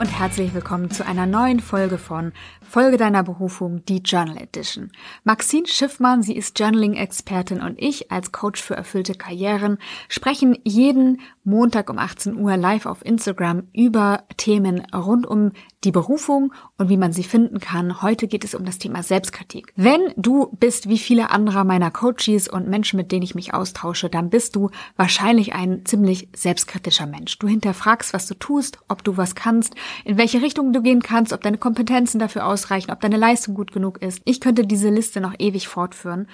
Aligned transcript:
und 0.00 0.18
herzlich 0.18 0.54
willkommen 0.54 0.90
zu 0.90 1.04
einer 1.04 1.26
neuen 1.26 1.60
Folge 1.60 1.98
von 1.98 2.32
Folge 2.66 2.96
deiner 2.96 3.22
Berufung, 3.22 3.84
die 3.84 3.98
Journal 3.98 4.38
Edition. 4.38 4.90
Maxine 5.24 5.66
Schiffmann, 5.66 6.22
sie 6.22 6.34
ist 6.34 6.58
Journaling-Expertin 6.58 7.60
und 7.60 7.78
ich 7.78 8.10
als 8.10 8.32
Coach 8.32 8.62
für 8.62 8.74
erfüllte 8.74 9.14
Karrieren 9.14 9.76
sprechen 10.08 10.58
jeden 10.64 11.20
Montag 11.44 11.88
um 11.88 11.98
18 11.98 12.36
Uhr 12.36 12.56
live 12.56 12.84
auf 12.84 13.04
Instagram 13.04 13.68
über 13.72 14.24
Themen 14.36 14.82
rund 14.94 15.26
um 15.26 15.52
die 15.84 15.90
Berufung 15.90 16.52
und 16.76 16.90
wie 16.90 16.98
man 16.98 17.12
sie 17.12 17.24
finden 17.24 17.60
kann. 17.60 18.02
Heute 18.02 18.28
geht 18.28 18.44
es 18.44 18.54
um 18.54 18.66
das 18.66 18.78
Thema 18.78 19.02
Selbstkritik. 19.02 19.72
Wenn 19.74 20.12
du 20.16 20.54
bist 20.60 20.88
wie 20.90 20.98
viele 20.98 21.30
andere 21.30 21.64
meiner 21.64 21.90
Coaches 21.90 22.46
und 22.46 22.68
Menschen, 22.68 22.98
mit 22.98 23.10
denen 23.10 23.22
ich 23.22 23.34
mich 23.34 23.54
austausche, 23.54 24.10
dann 24.10 24.28
bist 24.28 24.54
du 24.54 24.70
wahrscheinlich 24.96 25.54
ein 25.54 25.86
ziemlich 25.86 26.28
selbstkritischer 26.36 27.06
Mensch. 27.06 27.38
Du 27.38 27.48
hinterfragst, 27.48 28.12
was 28.12 28.26
du 28.26 28.34
tust, 28.34 28.78
ob 28.88 29.02
du 29.02 29.16
was 29.16 29.34
kannst, 29.34 29.74
in 30.04 30.18
welche 30.18 30.42
Richtung 30.42 30.74
du 30.74 30.82
gehen 30.82 31.00
kannst, 31.00 31.32
ob 31.32 31.40
deine 31.42 31.58
Kompetenzen 31.58 32.18
dafür 32.18 32.46
ausreichen, 32.46 32.90
ob 32.90 33.00
deine 33.00 33.16
Leistung 33.16 33.54
gut 33.54 33.72
genug 33.72 34.02
ist. 34.02 34.20
Ich 34.26 34.40
könnte 34.40 34.66
diese 34.66 34.90
Liste 34.90 35.22
noch 35.22 35.34
ewig 35.38 35.68
fortführen. 35.68 36.28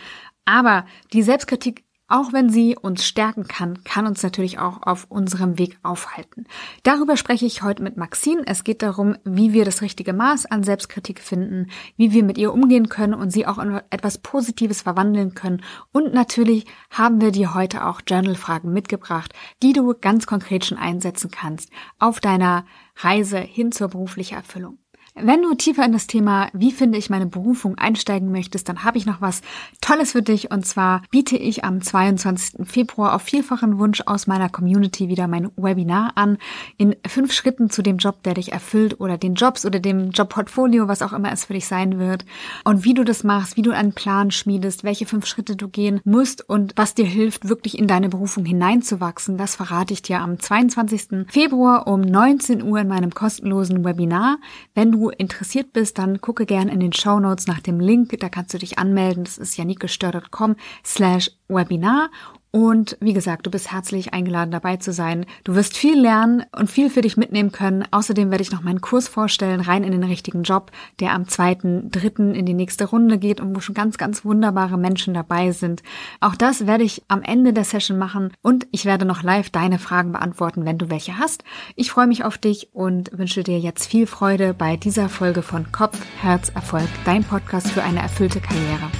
Aber 0.44 0.86
die 1.12 1.22
Selbstkritik 1.22 1.85
auch 2.08 2.32
wenn 2.32 2.50
sie 2.50 2.76
uns 2.76 3.04
stärken 3.04 3.48
kann, 3.48 3.82
kann 3.84 4.06
uns 4.06 4.22
natürlich 4.22 4.58
auch 4.58 4.82
auf 4.82 5.06
unserem 5.08 5.58
Weg 5.58 5.78
aufhalten. 5.82 6.46
Darüber 6.82 7.16
spreche 7.16 7.46
ich 7.46 7.62
heute 7.62 7.82
mit 7.82 7.96
Maxine. 7.96 8.42
Es 8.46 8.64
geht 8.64 8.82
darum, 8.82 9.16
wie 9.24 9.52
wir 9.52 9.64
das 9.64 9.82
richtige 9.82 10.12
Maß 10.12 10.46
an 10.46 10.62
Selbstkritik 10.62 11.20
finden, 11.20 11.68
wie 11.96 12.12
wir 12.12 12.22
mit 12.22 12.38
ihr 12.38 12.52
umgehen 12.52 12.88
können 12.88 13.14
und 13.14 13.30
sie 13.30 13.46
auch 13.46 13.58
in 13.58 13.80
etwas 13.90 14.18
Positives 14.18 14.82
verwandeln 14.82 15.34
können. 15.34 15.62
Und 15.92 16.14
natürlich 16.14 16.66
haben 16.90 17.20
wir 17.20 17.32
dir 17.32 17.54
heute 17.54 17.86
auch 17.86 18.00
Journal-Fragen 18.06 18.72
mitgebracht, 18.72 19.32
die 19.62 19.72
du 19.72 19.94
ganz 20.00 20.26
konkret 20.26 20.64
schon 20.64 20.78
einsetzen 20.78 21.30
kannst 21.30 21.70
auf 21.98 22.20
deiner 22.20 22.66
Reise 22.96 23.38
hin 23.38 23.72
zur 23.72 23.88
beruflichen 23.88 24.36
Erfüllung. 24.36 24.78
Wenn 25.18 25.40
du 25.40 25.54
tiefer 25.54 25.82
in 25.82 25.92
das 25.92 26.06
Thema, 26.06 26.50
wie 26.52 26.72
finde 26.72 26.98
ich 26.98 27.08
meine 27.08 27.24
Berufung 27.24 27.78
einsteigen 27.78 28.30
möchtest, 28.30 28.68
dann 28.68 28.84
habe 28.84 28.98
ich 28.98 29.06
noch 29.06 29.22
was 29.22 29.40
Tolles 29.80 30.12
für 30.12 30.20
dich. 30.20 30.50
Und 30.50 30.66
zwar 30.66 31.00
biete 31.10 31.38
ich 31.38 31.64
am 31.64 31.80
22. 31.80 32.66
Februar 32.66 33.14
auf 33.14 33.22
vielfachen 33.22 33.78
Wunsch 33.78 34.02
aus 34.04 34.26
meiner 34.26 34.50
Community 34.50 35.08
wieder 35.08 35.26
mein 35.26 35.50
Webinar 35.56 36.12
an 36.16 36.36
in 36.76 36.96
fünf 37.06 37.32
Schritten 37.32 37.70
zu 37.70 37.80
dem 37.80 37.96
Job, 37.96 38.22
der 38.24 38.34
dich 38.34 38.52
erfüllt 38.52 39.00
oder 39.00 39.16
den 39.16 39.36
Jobs 39.36 39.64
oder 39.64 39.80
dem 39.80 40.10
Jobportfolio, 40.10 40.86
was 40.86 41.00
auch 41.00 41.14
immer 41.14 41.32
es 41.32 41.46
für 41.46 41.54
dich 41.54 41.66
sein 41.66 41.98
wird. 41.98 42.26
Und 42.64 42.84
wie 42.84 42.92
du 42.92 43.02
das 43.02 43.24
machst, 43.24 43.56
wie 43.56 43.62
du 43.62 43.70
einen 43.70 43.94
Plan 43.94 44.30
schmiedest, 44.30 44.84
welche 44.84 45.06
fünf 45.06 45.24
Schritte 45.24 45.56
du 45.56 45.68
gehen 45.68 46.02
musst 46.04 46.46
und 46.46 46.74
was 46.76 46.92
dir 46.92 47.06
hilft, 47.06 47.48
wirklich 47.48 47.78
in 47.78 47.86
deine 47.86 48.10
Berufung 48.10 48.44
hineinzuwachsen, 48.44 49.38
das 49.38 49.56
verrate 49.56 49.94
ich 49.94 50.02
dir 50.02 50.20
am 50.20 50.38
22. 50.38 51.26
Februar 51.28 51.86
um 51.86 52.02
19 52.02 52.62
Uhr 52.62 52.80
in 52.80 52.88
meinem 52.88 53.14
kostenlosen 53.14 53.82
Webinar. 53.82 54.36
Wenn 54.74 54.92
du 54.92 55.05
interessiert 55.10 55.72
bist, 55.72 55.98
dann 55.98 56.20
gucke 56.20 56.46
gern 56.46 56.68
in 56.68 56.80
den 56.80 56.92
Show 56.92 57.18
Notes 57.20 57.46
nach 57.46 57.60
dem 57.60 57.80
Link. 57.80 58.18
Da 58.20 58.28
kannst 58.28 58.54
du 58.54 58.58
dich 58.58 58.78
anmelden. 58.78 59.24
Das 59.24 59.38
ist 59.38 59.56
janikestör.com 59.56 60.56
slash 60.84 61.30
Webinar 61.48 62.10
und 62.56 62.96
wie 63.00 63.12
gesagt, 63.12 63.44
du 63.44 63.50
bist 63.50 63.70
herzlich 63.70 64.14
eingeladen 64.14 64.50
dabei 64.50 64.78
zu 64.78 64.90
sein. 64.90 65.26
Du 65.44 65.54
wirst 65.54 65.76
viel 65.76 66.00
lernen 66.00 66.42
und 66.56 66.70
viel 66.70 66.88
für 66.88 67.02
dich 67.02 67.18
mitnehmen 67.18 67.52
können. 67.52 67.84
Außerdem 67.90 68.30
werde 68.30 68.40
ich 68.40 68.50
noch 68.50 68.62
meinen 68.62 68.80
Kurs 68.80 69.08
vorstellen, 69.08 69.60
rein 69.60 69.84
in 69.84 69.92
den 69.92 70.04
richtigen 70.04 70.42
Job, 70.42 70.70
der 70.98 71.12
am 71.12 71.28
zweiten, 71.28 71.90
dritten 71.90 72.34
in 72.34 72.46
die 72.46 72.54
nächste 72.54 72.86
Runde 72.86 73.18
geht 73.18 73.42
und 73.42 73.54
wo 73.54 73.60
schon 73.60 73.74
ganz, 73.74 73.98
ganz 73.98 74.24
wunderbare 74.24 74.78
Menschen 74.78 75.12
dabei 75.12 75.52
sind. 75.52 75.82
Auch 76.20 76.34
das 76.34 76.66
werde 76.66 76.84
ich 76.84 77.02
am 77.08 77.20
Ende 77.20 77.52
der 77.52 77.64
Session 77.64 77.98
machen 77.98 78.32
und 78.40 78.66
ich 78.70 78.86
werde 78.86 79.04
noch 79.04 79.22
live 79.22 79.50
deine 79.50 79.78
Fragen 79.78 80.12
beantworten, 80.12 80.64
wenn 80.64 80.78
du 80.78 80.88
welche 80.88 81.18
hast. 81.18 81.44
Ich 81.74 81.90
freue 81.90 82.06
mich 82.06 82.24
auf 82.24 82.38
dich 82.38 82.70
und 82.72 83.10
wünsche 83.12 83.42
dir 83.42 83.58
jetzt 83.58 83.86
viel 83.86 84.06
Freude 84.06 84.54
bei 84.54 84.78
dieser 84.78 85.10
Folge 85.10 85.42
von 85.42 85.72
Kopf, 85.72 86.00
Herz, 86.22 86.48
Erfolg, 86.54 86.88
dein 87.04 87.22
Podcast 87.22 87.70
für 87.70 87.82
eine 87.82 88.00
erfüllte 88.00 88.40
Karriere. 88.40 88.90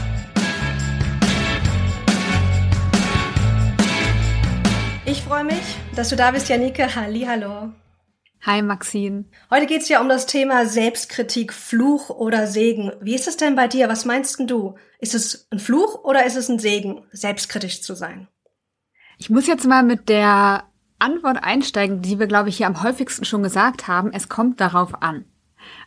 Freue 5.36 5.44
mich, 5.44 5.76
dass 5.94 6.08
du 6.08 6.16
da 6.16 6.30
bist, 6.30 6.48
Janike. 6.48 6.96
Halli, 6.96 7.26
hallo. 7.28 7.70
Hi, 8.46 8.62
Maxine. 8.62 9.26
Heute 9.50 9.66
geht 9.66 9.82
es 9.82 9.88
ja 9.90 10.00
um 10.00 10.08
das 10.08 10.24
Thema 10.24 10.64
Selbstkritik, 10.64 11.52
Fluch 11.52 12.08
oder 12.08 12.46
Segen. 12.46 12.90
Wie 13.02 13.14
ist 13.14 13.28
es 13.28 13.36
denn 13.36 13.54
bei 13.54 13.68
dir? 13.68 13.90
Was 13.90 14.06
meinst 14.06 14.40
du? 14.40 14.76
Ist 14.98 15.14
es 15.14 15.46
ein 15.50 15.58
Fluch 15.58 16.04
oder 16.04 16.24
ist 16.24 16.36
es 16.36 16.48
ein 16.48 16.58
Segen, 16.58 17.04
selbstkritisch 17.12 17.82
zu 17.82 17.94
sein? 17.94 18.28
Ich 19.18 19.28
muss 19.28 19.46
jetzt 19.46 19.66
mal 19.66 19.82
mit 19.82 20.08
der 20.08 20.64
Antwort 20.98 21.44
einsteigen, 21.44 22.00
die 22.00 22.18
wir, 22.18 22.28
glaube 22.28 22.48
ich, 22.48 22.56
hier 22.56 22.66
am 22.66 22.82
häufigsten 22.82 23.26
schon 23.26 23.42
gesagt 23.42 23.88
haben. 23.88 24.14
Es 24.14 24.30
kommt 24.30 24.58
darauf 24.58 25.02
an. 25.02 25.26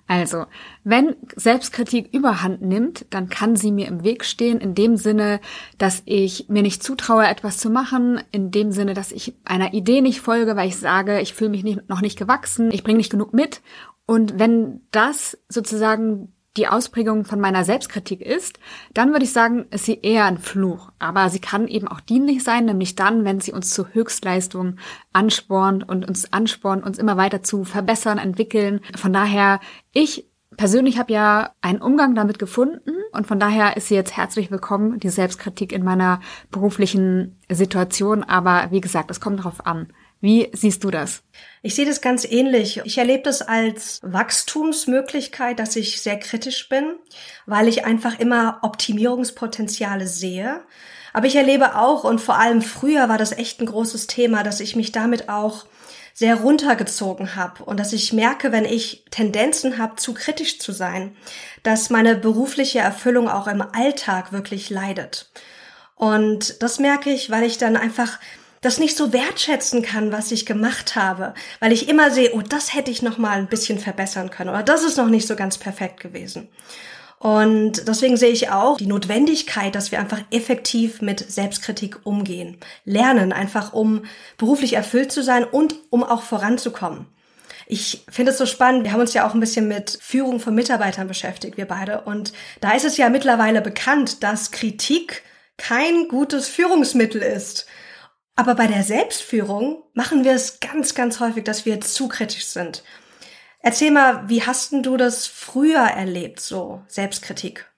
Also, 0.10 0.48
wenn 0.84 1.16
Selbstkritik 1.36 2.12
überhand 2.16 2.64
nimmt, 2.64 3.06
dann 3.12 3.30
kann 3.30 3.56
sie 3.56 3.72
mir 3.72 3.88
im 3.88 4.04
Weg 4.04 4.26
stehen, 4.26 4.60
in 4.60 4.74
dem 4.74 4.98
Sinne, 4.98 5.40
dass 5.78 6.02
ich 6.06 6.50
mir 6.50 6.64
nicht 6.64 6.82
zutraue, 6.82 7.28
etwas 7.28 7.60
zu 7.60 7.70
machen, 7.70 8.20
in 8.32 8.50
dem 8.50 8.72
Sinne, 8.72 8.96
dass 8.96 9.12
ich 9.12 9.36
einer 9.46 9.72
Idee 9.76 10.02
nicht 10.02 10.22
folge, 10.22 10.56
weil 10.56 10.68
ich 10.68 10.78
sage, 10.78 11.22
ich 11.22 11.36
fühle 11.36 11.52
mich 11.52 11.64
nicht, 11.64 11.88
noch 11.90 12.02
nicht 12.02 12.18
gewachsen, 12.18 12.72
ich 12.72 12.84
bringe 12.84 12.98
nicht 12.98 13.12
genug 13.12 13.36
mit. 13.36 13.62
Und 14.08 14.40
wenn 14.40 14.82
das 14.90 15.38
sozusagen 15.48 16.34
die 16.58 16.68
Ausprägung 16.68 17.26
von 17.26 17.40
meiner 17.40 17.64
Selbstkritik 17.64 18.22
ist, 18.22 18.60
dann 18.94 19.12
würde 19.12 19.26
ich 19.26 19.32
sagen, 19.32 19.68
ist 19.70 19.86
sie 19.86 20.00
eher 20.02 20.26
ein 20.26 20.38
Fluch. 20.38 20.92
Aber 21.00 21.30
sie 21.30 21.40
kann 21.40 21.68
eben 21.68 21.88
auch 21.88 22.00
dienlich 22.00 22.44
sein, 22.44 22.66
nämlich 22.66 22.96
dann, 22.96 23.24
wenn 23.24 23.40
sie 23.40 23.54
uns 23.54 23.72
zu 23.72 23.88
Höchstleistungen 23.88 24.80
anspornt 25.14 25.88
und 25.88 26.08
uns 26.08 26.34
anspornt, 26.34 26.84
uns 26.86 26.98
immer 26.98 27.18
weiter 27.18 27.44
zu 27.44 27.64
verbessern, 27.64 28.18
entwickeln. 28.18 28.82
Von 28.96 29.14
daher, 29.14 29.60
ich 29.94 30.30
persönlich 30.58 30.98
habe 30.98 31.14
ja 31.14 31.52
einen 31.62 31.82
Umgang 31.82 32.16
damit 32.16 32.40
gefunden 32.40 32.92
und 33.14 33.28
von 33.28 33.40
daher 33.40 33.78
ist 33.78 33.88
sie 33.88 33.96
jetzt 33.96 34.18
herzlich 34.18 34.52
willkommen, 34.52 35.00
die 35.00 35.10
Selbstkritik 35.10 35.72
in 35.72 35.84
meiner 35.84 36.20
beruflichen 36.52 37.40
Situation. 37.50 38.24
Aber 38.24 38.68
wie 38.72 38.82
gesagt, 38.82 39.12
es 39.12 39.22
kommt 39.22 39.40
darauf 39.40 39.66
an. 39.66 39.94
Wie 40.20 40.50
siehst 40.54 40.84
du 40.84 40.92
das? 40.92 41.24
Ich 41.62 41.76
sehe 41.76 41.86
das 41.86 42.02
ganz 42.02 42.24
ähnlich. 42.24 42.82
Ich 42.86 42.98
erlebe 42.98 43.24
das 43.24 43.42
als 43.42 44.00
Wachstumsmöglichkeit, 44.02 45.60
dass 45.60 45.76
ich 45.76 46.02
sehr 46.02 46.18
kritisch 46.18 46.70
bin, 46.70 46.96
weil 47.46 47.68
ich 47.68 47.86
einfach 47.86 48.18
immer 48.20 48.60
Optimierungspotenziale 48.62 50.08
sehe. 50.08 50.62
Aber 51.12 51.28
ich 51.28 51.36
erlebe 51.36 51.76
auch, 51.76 52.04
und 52.06 52.22
vor 52.22 52.38
allem 52.38 52.62
früher 52.62 53.10
war 53.10 53.18
das 53.18 53.34
echt 53.34 53.60
ein 53.60 53.66
großes 53.66 54.08
Thema, 54.08 54.44
dass 54.44 54.60
ich 54.62 54.76
mich 54.76 54.92
damit 54.92 55.28
auch 55.28 55.66
sehr 56.14 56.36
runtergezogen 56.36 57.36
habe 57.36 57.64
und 57.64 57.80
dass 57.80 57.94
ich 57.94 58.14
merke, 58.14 58.52
wenn 58.52 58.66
ich 58.66 59.06
Tendenzen 59.10 59.78
habe, 59.78 59.96
zu 59.96 60.14
kritisch 60.14 60.60
zu 60.60 60.72
sein, 60.72 61.16
dass 61.64 61.90
meine 61.90 62.16
berufliche 62.16 62.80
Erfüllung 62.80 63.30
auch 63.30 63.48
im 63.48 63.62
Alltag 63.62 64.32
wirklich 64.32 64.70
leidet. 64.70 65.30
Und 65.96 66.62
das 66.62 66.80
merke 66.80 67.10
ich, 67.10 67.30
weil 67.30 67.44
ich 67.44 67.58
dann 67.58 67.76
einfach 67.76 68.20
das 68.62 68.80
nicht 68.80 68.98
so 68.98 69.14
wertschätzen 69.14 69.82
kann, 69.82 70.12
was 70.12 70.32
ich 70.32 70.46
gemacht 70.46 70.96
habe, 70.96 71.34
weil 71.60 71.72
ich 71.72 71.90
immer 71.90 72.12
sehe, 72.12 72.32
oh, 72.34 72.42
das 72.42 72.74
hätte 72.74 72.92
ich 72.92 73.02
noch 73.02 73.18
mal 73.18 73.38
ein 73.38 73.48
bisschen 73.48 73.80
verbessern 73.80 74.30
können 74.30 74.50
oder 74.50 74.64
das 74.64 74.84
ist 74.84 74.98
noch 74.98 75.10
nicht 75.10 75.28
so 75.28 75.36
ganz 75.36 75.58
perfekt 75.58 76.00
gewesen. 76.00 76.50
Und 77.20 77.86
deswegen 77.88 78.16
sehe 78.16 78.32
ich 78.32 78.50
auch 78.50 78.78
die 78.78 78.88
Notwendigkeit, 78.88 79.76
dass 79.76 79.92
wir 79.92 80.00
einfach 80.00 80.22
effektiv 80.32 81.02
mit 81.02 81.30
Selbstkritik 81.30 82.06
umgehen, 82.06 82.58
lernen, 82.86 83.34
einfach 83.34 83.74
um 83.74 84.06
beruflich 84.38 84.74
erfüllt 84.74 85.12
zu 85.12 85.22
sein 85.22 85.44
und 85.44 85.76
um 85.90 86.04
auch 86.04 86.22
voranzukommen. 86.22 87.08
Ich 87.68 88.04
finde 88.10 88.32
es 88.32 88.38
so 88.38 88.46
spannend. 88.46 88.86
Wir 88.86 88.94
haben 88.94 89.02
uns 89.02 89.14
ja 89.14 89.28
auch 89.28 89.34
ein 89.34 89.42
bisschen 89.42 89.68
mit 89.68 90.00
Führung 90.02 90.40
von 90.40 90.56
Mitarbeitern 90.56 91.08
beschäftigt, 91.08 91.58
wir 91.58 91.68
beide. 91.68 92.02
Und 92.02 92.32
da 92.62 92.72
ist 92.72 92.86
es 92.86 92.96
ja 92.96 93.10
mittlerweile 93.10 93.62
bekannt, 93.62 94.24
dass 94.24 94.52
Kritik 94.52 95.22
kein 95.58 96.08
gutes 96.08 96.48
Führungsmittel 96.48 97.22
ist. 97.22 97.68
Aber 98.40 98.56
bei 98.56 98.68
der 98.68 98.84
Selbstführung 98.84 99.84
machen 99.94 100.24
wir 100.24 100.32
es 100.32 100.62
ganz, 100.62 100.96
ganz 100.96 101.20
häufig, 101.20 101.44
dass 101.44 101.66
wir 101.66 101.82
zu 101.82 102.08
kritisch 102.08 102.46
sind. 102.46 102.86
Erzähl 103.60 103.92
mal, 103.92 104.30
wie 104.30 104.44
hast 104.44 104.72
denn 104.72 104.82
du 104.82 104.96
das 104.96 105.28
früher 105.28 105.82
erlebt, 105.82 106.40
so 106.40 106.82
Selbstkritik? 106.88 107.69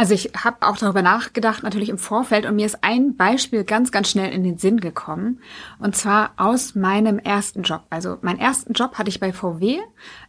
Also 0.00 0.14
ich 0.14 0.30
habe 0.34 0.66
auch 0.66 0.78
darüber 0.78 1.02
nachgedacht, 1.02 1.62
natürlich 1.62 1.90
im 1.90 1.98
Vorfeld, 1.98 2.46
und 2.46 2.56
mir 2.56 2.64
ist 2.64 2.82
ein 2.82 3.18
Beispiel 3.18 3.64
ganz, 3.64 3.92
ganz 3.92 4.08
schnell 4.08 4.32
in 4.32 4.42
den 4.42 4.56
Sinn 4.56 4.80
gekommen. 4.80 5.42
Und 5.78 5.94
zwar 5.94 6.30
aus 6.38 6.74
meinem 6.74 7.18
ersten 7.18 7.64
Job. 7.64 7.82
Also 7.90 8.16
meinen 8.22 8.38
ersten 8.38 8.72
Job 8.72 8.94
hatte 8.94 9.10
ich 9.10 9.20
bei 9.20 9.34
VW. 9.34 9.78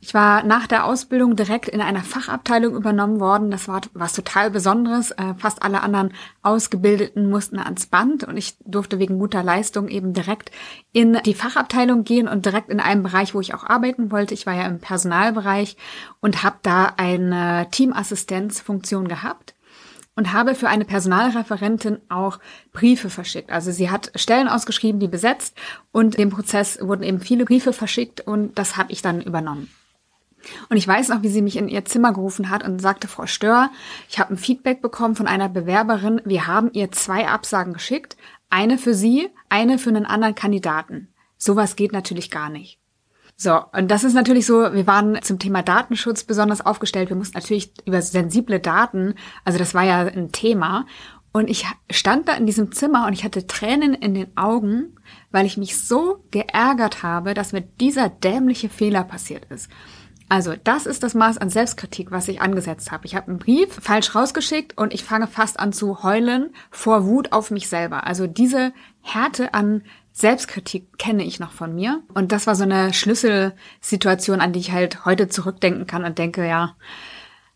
Ich 0.01 0.13
war 0.13 0.43
nach 0.43 0.67
der 0.67 0.83
Ausbildung 0.83 1.37
direkt 1.37 1.69
in 1.69 1.79
einer 1.79 2.01
Fachabteilung 2.01 2.75
übernommen 2.75 3.21
worden. 3.21 3.49
Das 3.49 3.69
war 3.69 3.79
was 3.93 4.11
total 4.11 4.51
Besonderes. 4.51 5.11
Äh, 5.11 5.35
fast 5.37 5.63
alle 5.63 5.83
anderen 5.83 6.11
Ausgebildeten 6.41 7.29
mussten 7.29 7.57
ans 7.57 7.85
Band 7.85 8.25
und 8.25 8.35
ich 8.35 8.57
durfte 8.65 8.99
wegen 8.99 9.19
guter 9.19 9.41
Leistung 9.41 9.87
eben 9.87 10.11
direkt 10.11 10.51
in 10.91 11.17
die 11.25 11.33
Fachabteilung 11.33 12.03
gehen 12.03 12.27
und 12.27 12.45
direkt 12.45 12.69
in 12.69 12.81
einem 12.81 13.03
Bereich, 13.03 13.33
wo 13.33 13.39
ich 13.39 13.53
auch 13.53 13.63
arbeiten 13.63 14.11
wollte. 14.11 14.33
Ich 14.33 14.45
war 14.45 14.53
ja 14.53 14.65
im 14.65 14.79
Personalbereich 14.79 15.77
und 16.19 16.43
habe 16.43 16.57
da 16.61 16.91
eine 16.97 17.69
Teamassistenzfunktion 17.71 19.07
gehabt 19.07 19.55
und 20.15 20.33
habe 20.33 20.55
für 20.55 20.67
eine 20.67 20.85
Personalreferentin 20.85 21.99
auch 22.09 22.39
Briefe 22.73 23.09
verschickt. 23.09 23.51
Also 23.51 23.71
sie 23.71 23.89
hat 23.89 24.11
Stellen 24.15 24.47
ausgeschrieben, 24.47 24.99
die 24.99 25.07
besetzt 25.07 25.57
und 25.91 26.15
im 26.15 26.29
Prozess 26.29 26.79
wurden 26.81 27.03
eben 27.03 27.19
viele 27.19 27.45
Briefe 27.45 27.73
verschickt 27.73 28.21
und 28.21 28.57
das 28.57 28.77
habe 28.77 28.91
ich 28.91 29.01
dann 29.01 29.21
übernommen. 29.21 29.69
Und 30.69 30.77
ich 30.77 30.87
weiß 30.87 31.09
noch, 31.09 31.21
wie 31.21 31.29
sie 31.29 31.41
mich 31.41 31.55
in 31.55 31.69
ihr 31.69 31.85
Zimmer 31.85 32.13
gerufen 32.13 32.49
hat 32.49 32.63
und 32.63 32.81
sagte, 32.81 33.07
Frau 33.07 33.27
Stör, 33.27 33.69
ich 34.09 34.19
habe 34.19 34.33
ein 34.33 34.37
Feedback 34.37 34.81
bekommen 34.81 35.15
von 35.15 35.27
einer 35.27 35.49
Bewerberin. 35.49 36.19
Wir 36.25 36.47
haben 36.47 36.71
ihr 36.73 36.91
zwei 36.91 37.27
Absagen 37.27 37.73
geschickt. 37.73 38.17
Eine 38.49 38.79
für 38.79 38.95
Sie, 38.95 39.29
eine 39.49 39.77
für 39.77 39.89
einen 39.89 40.05
anderen 40.05 40.35
Kandidaten. 40.35 41.13
Sowas 41.37 41.75
geht 41.75 41.93
natürlich 41.93 42.31
gar 42.31 42.49
nicht. 42.49 42.80
So, 43.43 43.59
und 43.71 43.89
das 43.89 44.03
ist 44.03 44.13
natürlich 44.13 44.45
so, 44.45 44.71
wir 44.71 44.85
waren 44.85 45.19
zum 45.23 45.39
Thema 45.39 45.63
Datenschutz 45.63 46.23
besonders 46.23 46.63
aufgestellt. 46.63 47.09
Wir 47.09 47.15
mussten 47.15 47.39
natürlich 47.39 47.73
über 47.87 47.99
sensible 48.03 48.59
Daten, 48.59 49.15
also 49.43 49.57
das 49.57 49.73
war 49.73 49.81
ja 49.81 50.01
ein 50.01 50.31
Thema. 50.31 50.85
Und 51.31 51.49
ich 51.49 51.65
stand 51.89 52.27
da 52.27 52.33
in 52.33 52.45
diesem 52.45 52.71
Zimmer 52.71 53.07
und 53.07 53.13
ich 53.13 53.23
hatte 53.23 53.47
Tränen 53.47 53.95
in 53.95 54.13
den 54.13 54.37
Augen, 54.37 54.95
weil 55.31 55.47
ich 55.47 55.57
mich 55.57 55.79
so 55.79 56.23
geärgert 56.29 57.01
habe, 57.01 57.33
dass 57.33 57.51
mir 57.51 57.61
dieser 57.61 58.09
dämliche 58.09 58.69
Fehler 58.69 59.03
passiert 59.03 59.45
ist. 59.45 59.71
Also 60.29 60.53
das 60.63 60.85
ist 60.85 61.01
das 61.01 61.15
Maß 61.15 61.39
an 61.39 61.49
Selbstkritik, 61.49 62.11
was 62.11 62.27
ich 62.27 62.41
angesetzt 62.41 62.91
habe. 62.91 63.07
Ich 63.07 63.15
habe 63.15 63.29
einen 63.29 63.39
Brief 63.39 63.73
falsch 63.81 64.13
rausgeschickt 64.13 64.77
und 64.77 64.93
ich 64.93 65.03
fange 65.03 65.25
fast 65.25 65.59
an 65.59 65.73
zu 65.73 66.03
heulen 66.03 66.53
vor 66.69 67.07
Wut 67.07 67.31
auf 67.31 67.49
mich 67.49 67.67
selber. 67.69 68.05
Also 68.05 68.27
diese 68.27 68.71
Härte 69.01 69.55
an 69.55 69.81
Selbstkritik 70.13 70.97
kenne 70.97 71.23
ich 71.23 71.39
noch 71.39 71.51
von 71.51 71.73
mir. 71.73 72.03
Und 72.13 72.31
das 72.31 72.47
war 72.47 72.55
so 72.55 72.63
eine 72.63 72.93
Schlüsselsituation, 72.93 74.41
an 74.41 74.53
die 74.53 74.59
ich 74.59 74.71
halt 74.71 75.05
heute 75.05 75.29
zurückdenken 75.29 75.87
kann 75.87 76.03
und 76.03 76.17
denke, 76.17 76.47
ja, 76.47 76.75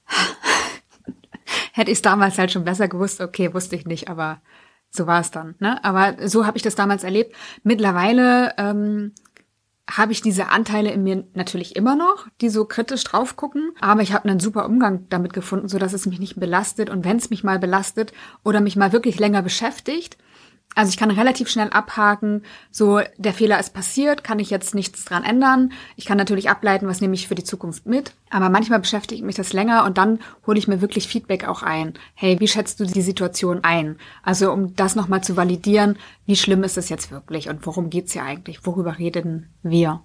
hätte 1.73 1.91
ich 1.91 1.97
es 1.97 2.01
damals 2.01 2.37
halt 2.37 2.51
schon 2.51 2.63
besser 2.63 2.87
gewusst, 2.87 3.21
okay, 3.21 3.53
wusste 3.53 3.75
ich 3.75 3.85
nicht, 3.85 4.09
aber 4.09 4.41
so 4.89 5.07
war 5.07 5.19
es 5.19 5.31
dann. 5.31 5.55
Ne? 5.59 5.83
Aber 5.83 6.27
so 6.27 6.45
habe 6.45 6.57
ich 6.57 6.63
das 6.63 6.75
damals 6.75 7.03
erlebt. 7.03 7.35
Mittlerweile 7.63 8.53
ähm, 8.57 9.11
habe 9.89 10.11
ich 10.11 10.21
diese 10.21 10.47
Anteile 10.49 10.91
in 10.91 11.03
mir 11.03 11.25
natürlich 11.33 11.75
immer 11.75 11.95
noch, 11.95 12.27
die 12.41 12.49
so 12.49 12.65
kritisch 12.65 13.03
drauf 13.03 13.35
gucken, 13.35 13.71
aber 13.79 14.01
ich 14.01 14.13
habe 14.13 14.27
einen 14.27 14.39
super 14.39 14.65
Umgang 14.65 15.05
damit 15.09 15.33
gefunden, 15.33 15.67
so 15.67 15.77
dass 15.77 15.93
es 15.93 16.05
mich 16.05 16.19
nicht 16.19 16.39
belastet 16.39 16.89
und 16.89 17.05
wenn 17.05 17.17
es 17.17 17.29
mich 17.29 17.43
mal 17.43 17.59
belastet 17.59 18.13
oder 18.43 18.61
mich 18.61 18.75
mal 18.75 18.93
wirklich 18.93 19.19
länger 19.19 19.43
beschäftigt, 19.43 20.17
also 20.75 20.89
ich 20.89 20.97
kann 20.97 21.09
relativ 21.09 21.49
schnell 21.49 21.69
abhaken, 21.69 22.43
so 22.69 22.99
der 23.17 23.33
Fehler 23.33 23.59
ist 23.59 23.73
passiert, 23.73 24.23
kann 24.23 24.39
ich 24.39 24.49
jetzt 24.49 24.75
nichts 24.75 25.05
dran 25.05 25.23
ändern. 25.23 25.71
Ich 25.95 26.05
kann 26.05 26.17
natürlich 26.17 26.49
ableiten, 26.49 26.87
was 26.87 26.99
nehme 26.99 27.15
ich 27.15 27.29
für 27.29 27.35
die 27.35 27.45
Zukunft 27.45 27.85
mit. 27.85 28.13
Aber 28.29 28.49
manchmal 28.49 28.79
beschäftigt 28.79 29.23
mich 29.23 29.35
das 29.35 29.53
länger 29.53 29.85
und 29.85 29.97
dann 29.97 30.19
hole 30.45 30.59
ich 30.59 30.67
mir 30.67 30.81
wirklich 30.81 31.07
Feedback 31.07 31.47
auch 31.47 31.63
ein. 31.63 31.93
Hey, 32.13 32.39
wie 32.41 32.47
schätzt 32.47 32.81
du 32.81 32.85
die 32.85 33.01
Situation 33.01 33.63
ein? 33.63 33.97
Also 34.21 34.51
um 34.51 34.75
das 34.75 34.95
nochmal 34.95 35.23
zu 35.23 35.37
validieren, 35.37 35.97
wie 36.25 36.35
schlimm 36.35 36.63
ist 36.63 36.77
es 36.77 36.89
jetzt 36.89 37.09
wirklich 37.09 37.47
und 37.47 37.65
worum 37.65 37.89
geht's 37.89 38.11
hier 38.11 38.23
eigentlich? 38.23 38.65
Worüber 38.65 38.99
reden 38.99 39.49
wir? 39.63 40.01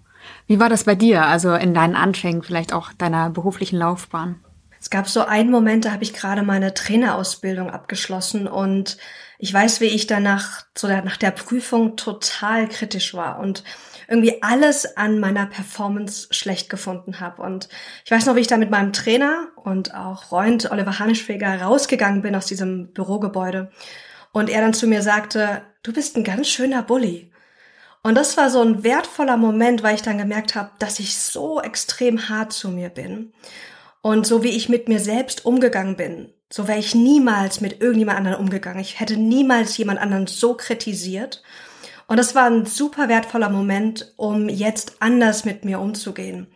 Wie 0.46 0.60
war 0.60 0.68
das 0.68 0.84
bei 0.84 0.94
dir, 0.94 1.26
also 1.26 1.54
in 1.54 1.74
deinen 1.74 1.96
Anfängen, 1.96 2.42
vielleicht 2.42 2.72
auch 2.72 2.92
deiner 2.92 3.30
beruflichen 3.30 3.78
Laufbahn? 3.78 4.36
Es 4.80 4.88
gab 4.88 5.08
so 5.08 5.24
einen 5.24 5.50
Moment, 5.50 5.84
da 5.84 5.92
habe 5.92 6.04
ich 6.04 6.14
gerade 6.14 6.42
meine 6.42 6.72
Trainerausbildung 6.72 7.70
abgeschlossen 7.70 8.46
und 8.46 8.96
ich 9.42 9.54
weiß, 9.54 9.80
wie 9.80 9.86
ich 9.86 10.06
danach, 10.06 10.66
so 10.76 10.86
nach 10.86 11.16
der 11.16 11.30
Prüfung 11.30 11.96
total 11.96 12.68
kritisch 12.68 13.14
war 13.14 13.38
und 13.38 13.64
irgendwie 14.06 14.42
alles 14.42 14.98
an 14.98 15.18
meiner 15.18 15.46
Performance 15.46 16.28
schlecht 16.30 16.68
gefunden 16.68 17.20
habe. 17.20 17.40
Und 17.40 17.70
ich 18.04 18.10
weiß 18.10 18.26
noch, 18.26 18.34
wie 18.36 18.40
ich 18.40 18.48
da 18.48 18.58
mit 18.58 18.70
meinem 18.70 18.92
Trainer 18.92 19.48
und 19.56 19.94
auch 19.94 20.24
Freund 20.24 20.70
Oliver 20.70 20.98
Hanischweger 20.98 21.62
rausgegangen 21.62 22.20
bin 22.20 22.36
aus 22.36 22.46
diesem 22.46 22.92
Bürogebäude. 22.92 23.70
Und 24.32 24.50
er 24.50 24.60
dann 24.60 24.74
zu 24.74 24.86
mir 24.86 25.00
sagte, 25.00 25.62
du 25.82 25.92
bist 25.92 26.16
ein 26.16 26.24
ganz 26.24 26.48
schöner 26.48 26.82
Bully. 26.82 27.32
Und 28.02 28.16
das 28.16 28.36
war 28.36 28.50
so 28.50 28.60
ein 28.60 28.84
wertvoller 28.84 29.38
Moment, 29.38 29.82
weil 29.82 29.94
ich 29.94 30.02
dann 30.02 30.18
gemerkt 30.18 30.54
habe, 30.54 30.70
dass 30.78 30.98
ich 30.98 31.16
so 31.16 31.62
extrem 31.62 32.28
hart 32.28 32.52
zu 32.52 32.68
mir 32.68 32.90
bin. 32.90 33.32
Und 34.02 34.26
so 34.26 34.42
wie 34.42 34.56
ich 34.56 34.68
mit 34.68 34.88
mir 34.88 35.00
selbst 35.00 35.46
umgegangen 35.46 35.96
bin, 35.96 36.34
so 36.52 36.66
wäre 36.66 36.80
ich 36.80 36.94
niemals 36.94 37.60
mit 37.60 37.80
irgendjemand 37.80 38.18
anderen 38.18 38.38
umgegangen. 38.38 38.80
Ich 38.80 38.98
hätte 38.98 39.16
niemals 39.16 39.76
jemand 39.78 40.00
anderen 40.00 40.26
so 40.26 40.54
kritisiert. 40.54 41.42
Und 42.08 42.16
das 42.16 42.34
war 42.34 42.46
ein 42.46 42.66
super 42.66 43.08
wertvoller 43.08 43.48
Moment, 43.48 44.12
um 44.16 44.48
jetzt 44.48 44.96
anders 44.98 45.44
mit 45.44 45.64
mir 45.64 45.78
umzugehen. 45.78 46.48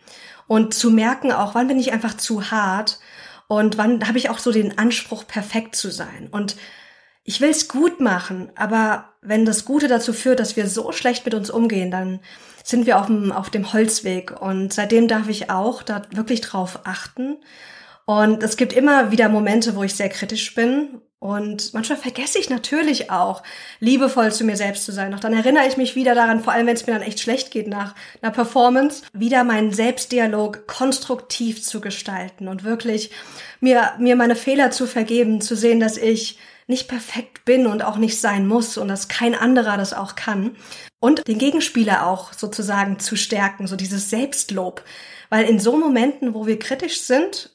Und 0.49 0.75
zu 0.75 0.91
merken 0.91 1.31
auch, 1.31 1.55
wann 1.55 1.69
bin 1.69 1.79
ich 1.79 1.93
einfach 1.93 2.17
zu 2.17 2.50
hart 2.50 2.99
und 3.46 3.79
wann 3.79 4.06
habe 4.08 4.19
ich 4.19 4.31
auch 4.31 4.38
so 4.38 4.50
den 4.50 4.79
Anspruch, 4.79 5.26
perfekt 5.29 5.76
zu 5.76 5.91
sein. 5.91 6.29
Und 6.31 6.56
ich 7.23 7.41
will 7.41 7.50
es 7.50 7.69
gut 7.69 8.00
machen, 8.00 8.50
aber 8.56 9.11
wenn 9.23 9.46
das 9.46 9.64
Gute 9.64 9.87
dazu 9.87 10.12
führt, 10.12 10.41
dass 10.41 10.56
wir 10.56 10.67
so 10.67 10.91
schlecht 10.91 11.25
mit 11.25 11.35
uns 11.35 11.50
umgehen, 11.50 11.91
dann 11.93 12.19
sind 12.64 12.85
wir 12.85 12.99
auf 12.99 13.06
dem, 13.06 13.31
auf 13.31 13.49
dem 13.49 13.73
Holzweg. 13.73 14.41
Und 14.41 14.73
seitdem 14.73 15.06
darf 15.06 15.29
ich 15.29 15.50
auch 15.50 15.82
da 15.82 16.02
wirklich 16.11 16.41
drauf 16.41 16.81
achten 16.82 17.37
und 18.06 18.42
es 18.42 18.56
gibt 18.56 18.72
immer 18.72 19.10
wieder 19.10 19.28
Momente, 19.28 19.76
wo 19.76 19.82
ich 19.82 19.94
sehr 19.94 20.08
kritisch 20.08 20.54
bin. 20.54 21.00
Und 21.18 21.72
manchmal 21.72 21.96
vergesse 21.96 22.38
ich 22.38 22.50
natürlich 22.50 23.10
auch, 23.10 23.42
liebevoll 23.80 24.30
zu 24.30 24.44
mir 24.44 24.58
selbst 24.58 24.84
zu 24.84 24.92
sein. 24.92 25.10
Doch 25.10 25.20
dann 25.20 25.32
erinnere 25.32 25.66
ich 25.66 25.78
mich 25.78 25.96
wieder 25.96 26.14
daran, 26.14 26.44
vor 26.44 26.52
allem 26.52 26.66
wenn 26.66 26.76
es 26.76 26.86
mir 26.86 26.92
dann 26.92 27.00
echt 27.00 27.18
schlecht 27.18 27.50
geht 27.50 27.66
nach 27.66 27.94
einer 28.20 28.30
Performance, 28.30 29.04
wieder 29.14 29.42
meinen 29.42 29.72
Selbstdialog 29.72 30.66
konstruktiv 30.66 31.62
zu 31.62 31.80
gestalten 31.80 32.46
und 32.46 32.62
wirklich 32.62 33.10
mir, 33.60 33.92
mir 33.98 34.16
meine 34.16 34.36
Fehler 34.36 34.70
zu 34.70 34.86
vergeben, 34.86 35.40
zu 35.40 35.56
sehen, 35.56 35.80
dass 35.80 35.96
ich 35.96 36.38
nicht 36.66 36.88
perfekt 36.88 37.46
bin 37.46 37.66
und 37.66 37.82
auch 37.82 37.96
nicht 37.96 38.20
sein 38.20 38.46
muss 38.46 38.76
und 38.76 38.88
dass 38.88 39.08
kein 39.08 39.34
anderer 39.34 39.78
das 39.78 39.94
auch 39.94 40.16
kann. 40.16 40.56
Und 41.00 41.26
den 41.26 41.38
Gegenspieler 41.38 42.06
auch 42.06 42.34
sozusagen 42.34 42.98
zu 42.98 43.16
stärken, 43.16 43.66
so 43.66 43.76
dieses 43.76 44.10
Selbstlob. 44.10 44.82
Weil 45.30 45.46
in 45.46 45.58
so 45.58 45.78
Momenten, 45.78 46.34
wo 46.34 46.46
wir 46.46 46.58
kritisch 46.58 47.00
sind 47.00 47.53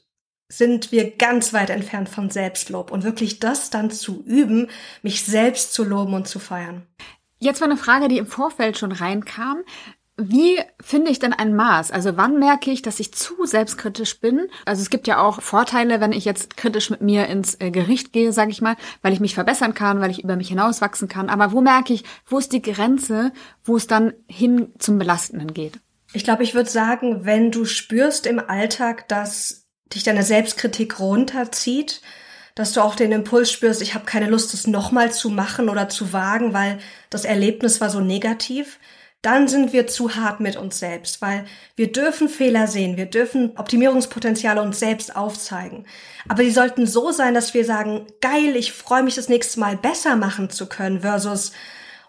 sind 0.50 0.90
wir 0.90 1.12
ganz 1.12 1.52
weit 1.52 1.70
entfernt 1.70 2.08
von 2.08 2.28
Selbstlob 2.28 2.90
und 2.90 3.04
wirklich 3.04 3.38
das 3.38 3.70
dann 3.70 3.90
zu 3.90 4.22
üben, 4.26 4.68
mich 5.02 5.24
selbst 5.24 5.72
zu 5.72 5.84
loben 5.84 6.12
und 6.12 6.28
zu 6.28 6.40
feiern. 6.40 6.82
Jetzt 7.38 7.60
war 7.60 7.68
eine 7.68 7.78
Frage, 7.78 8.08
die 8.08 8.18
im 8.18 8.26
Vorfeld 8.26 8.76
schon 8.76 8.92
reinkam. 8.92 9.58
Wie 10.16 10.58
finde 10.82 11.10
ich 11.10 11.18
denn 11.18 11.32
ein 11.32 11.54
Maß? 11.54 11.92
Also 11.92 12.18
wann 12.18 12.38
merke 12.38 12.70
ich, 12.70 12.82
dass 12.82 13.00
ich 13.00 13.14
zu 13.14 13.46
selbstkritisch 13.46 14.20
bin? 14.20 14.48
Also 14.66 14.82
es 14.82 14.90
gibt 14.90 15.06
ja 15.06 15.22
auch 15.22 15.40
Vorteile, 15.40 16.00
wenn 16.00 16.12
ich 16.12 16.26
jetzt 16.26 16.58
kritisch 16.58 16.90
mit 16.90 17.00
mir 17.00 17.28
ins 17.28 17.58
äh, 17.60 17.70
Gericht 17.70 18.12
gehe, 18.12 18.32
sage 18.32 18.50
ich 18.50 18.60
mal, 18.60 18.76
weil 19.00 19.14
ich 19.14 19.20
mich 19.20 19.34
verbessern 19.34 19.72
kann, 19.72 20.00
weil 20.00 20.10
ich 20.10 20.22
über 20.22 20.36
mich 20.36 20.48
hinauswachsen 20.48 21.08
kann. 21.08 21.30
Aber 21.30 21.52
wo 21.52 21.62
merke 21.62 21.94
ich, 21.94 22.04
wo 22.26 22.38
ist 22.38 22.52
die 22.52 22.60
Grenze, 22.60 23.32
wo 23.64 23.76
es 23.76 23.86
dann 23.86 24.12
hin 24.26 24.72
zum 24.78 24.98
Belastenden 24.98 25.54
geht? 25.54 25.78
Ich 26.12 26.24
glaube, 26.24 26.42
ich 26.42 26.54
würde 26.54 26.68
sagen, 26.68 27.24
wenn 27.24 27.50
du 27.52 27.64
spürst 27.64 28.26
im 28.26 28.40
Alltag, 28.40 29.08
dass 29.08 29.59
dich 29.92 30.02
deine 30.02 30.22
Selbstkritik 30.22 31.00
runterzieht, 31.00 32.00
dass 32.54 32.72
du 32.72 32.80
auch 32.82 32.94
den 32.94 33.12
Impuls 33.12 33.50
spürst, 33.50 33.82
ich 33.82 33.94
habe 33.94 34.04
keine 34.04 34.28
Lust, 34.28 34.52
das 34.52 34.66
nochmal 34.66 35.12
zu 35.12 35.30
machen 35.30 35.68
oder 35.68 35.88
zu 35.88 36.12
wagen, 36.12 36.52
weil 36.52 36.78
das 37.08 37.24
Erlebnis 37.24 37.80
war 37.80 37.90
so 37.90 38.00
negativ, 38.00 38.78
dann 39.22 39.48
sind 39.48 39.72
wir 39.74 39.86
zu 39.86 40.14
hart 40.14 40.40
mit 40.40 40.56
uns 40.56 40.78
selbst, 40.78 41.20
weil 41.20 41.44
wir 41.76 41.92
dürfen 41.92 42.28
Fehler 42.28 42.66
sehen, 42.66 42.96
wir 42.96 43.06
dürfen 43.06 43.52
Optimierungspotenziale 43.56 44.62
uns 44.62 44.78
selbst 44.78 45.14
aufzeigen. 45.14 45.84
Aber 46.26 46.42
die 46.42 46.50
sollten 46.50 46.86
so 46.86 47.12
sein, 47.12 47.34
dass 47.34 47.52
wir 47.52 47.64
sagen, 47.66 48.06
geil, 48.22 48.56
ich 48.56 48.72
freue 48.72 49.02
mich 49.02 49.16
das 49.16 49.28
nächste 49.28 49.60
Mal 49.60 49.76
besser 49.76 50.16
machen 50.16 50.48
zu 50.48 50.66
können, 50.66 51.00
versus, 51.02 51.52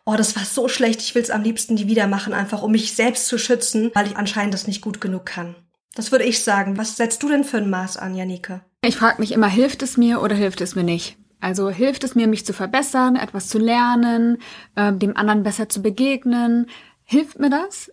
oh, 0.06 0.16
das 0.16 0.38
war 0.38 0.46
so 0.46 0.70
schlecht, 0.70 1.02
ich 1.02 1.14
will 1.14 1.22
es 1.22 1.32
am 1.32 1.44
liebsten 1.44 1.74
nie 1.74 1.88
wieder 1.88 2.08
machen, 2.08 2.34
einfach 2.34 2.62
um 2.62 2.72
mich 2.72 2.96
selbst 2.96 3.28
zu 3.28 3.38
schützen, 3.38 3.92
weil 3.94 4.08
ich 4.08 4.16
anscheinend 4.16 4.54
das 4.54 4.68
nicht 4.68 4.82
gut 4.82 5.02
genug 5.02 5.26
kann. 5.26 5.56
Das 5.96 6.12
würde 6.12 6.24
ich 6.24 6.44
sagen. 6.44 6.78
Was 6.78 6.98
setzt 6.98 7.22
du 7.24 7.30
denn 7.30 7.44
für 7.44 7.58
ein 7.58 7.70
Maß 7.70 7.98
an, 7.98 8.16
Janike? 8.16 8.62
Ich 8.84 8.98
frage 8.98 9.20
mich 9.20 9.32
immer, 9.32 9.48
hilft 9.48 9.84
es 9.84 9.98
mir 9.98 10.22
oder 10.22 10.36
hilft 10.36 10.62
es 10.62 10.76
mir 10.76 10.84
nicht? 10.84 11.18
Also 11.40 11.70
hilft 11.70 12.04
es 12.04 12.16
mir, 12.16 12.28
mich 12.28 12.46
zu 12.46 12.54
verbessern, 12.54 13.16
etwas 13.16 13.48
zu 13.48 13.58
lernen, 13.58 14.38
äh, 14.76 14.94
dem 14.94 15.18
anderen 15.18 15.44
besser 15.44 15.70
zu 15.70 15.82
begegnen? 15.82 16.68
Hilft 17.04 17.40
mir 17.40 17.50
das? 17.50 17.92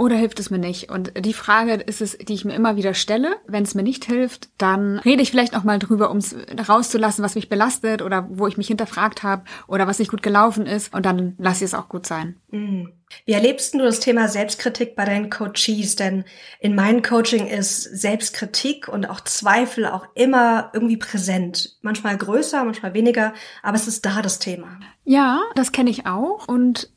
Oder 0.00 0.16
hilft 0.16 0.40
es 0.40 0.48
mir 0.48 0.58
nicht? 0.58 0.90
Und 0.90 1.12
die 1.26 1.34
Frage 1.34 1.74
ist 1.74 2.00
es, 2.00 2.16
die 2.16 2.32
ich 2.32 2.46
mir 2.46 2.54
immer 2.54 2.76
wieder 2.76 2.94
stelle. 2.94 3.36
Wenn 3.46 3.64
es 3.64 3.74
mir 3.74 3.82
nicht 3.82 4.06
hilft, 4.06 4.48
dann 4.56 4.98
rede 5.00 5.20
ich 5.20 5.30
vielleicht 5.30 5.52
noch 5.52 5.62
mal 5.62 5.78
drüber, 5.78 6.10
um 6.10 6.16
es 6.16 6.34
rauszulassen, 6.66 7.22
was 7.22 7.34
mich 7.34 7.50
belastet 7.50 8.00
oder 8.00 8.26
wo 8.30 8.46
ich 8.46 8.56
mich 8.56 8.68
hinterfragt 8.68 9.22
habe 9.22 9.44
oder 9.66 9.86
was 9.86 9.98
nicht 9.98 10.10
gut 10.10 10.22
gelaufen 10.22 10.64
ist. 10.64 10.94
Und 10.94 11.04
dann 11.04 11.34
lasse 11.36 11.64
ich 11.64 11.72
es 11.72 11.74
auch 11.74 11.90
gut 11.90 12.06
sein. 12.06 12.36
Mhm. 12.50 12.94
Wie 13.26 13.32
erlebst 13.32 13.74
du 13.74 13.78
das 13.78 14.00
Thema 14.00 14.28
Selbstkritik 14.28 14.96
bei 14.96 15.04
deinen 15.04 15.28
Coaches? 15.28 15.96
Denn 15.96 16.24
in 16.60 16.74
meinem 16.74 17.02
Coaching 17.02 17.46
ist 17.46 17.82
Selbstkritik 17.82 18.88
und 18.88 19.04
auch 19.04 19.20
Zweifel 19.20 19.84
auch 19.84 20.06
immer 20.14 20.70
irgendwie 20.72 20.96
präsent. 20.96 21.76
Manchmal 21.82 22.16
größer, 22.16 22.64
manchmal 22.64 22.94
weniger, 22.94 23.34
aber 23.62 23.76
es 23.76 23.86
ist 23.86 24.06
da 24.06 24.22
das 24.22 24.38
Thema. 24.38 24.80
Ja, 25.04 25.42
das 25.56 25.72
kenne 25.72 25.90
ich 25.90 26.06
auch. 26.06 26.48
Und 26.48 26.90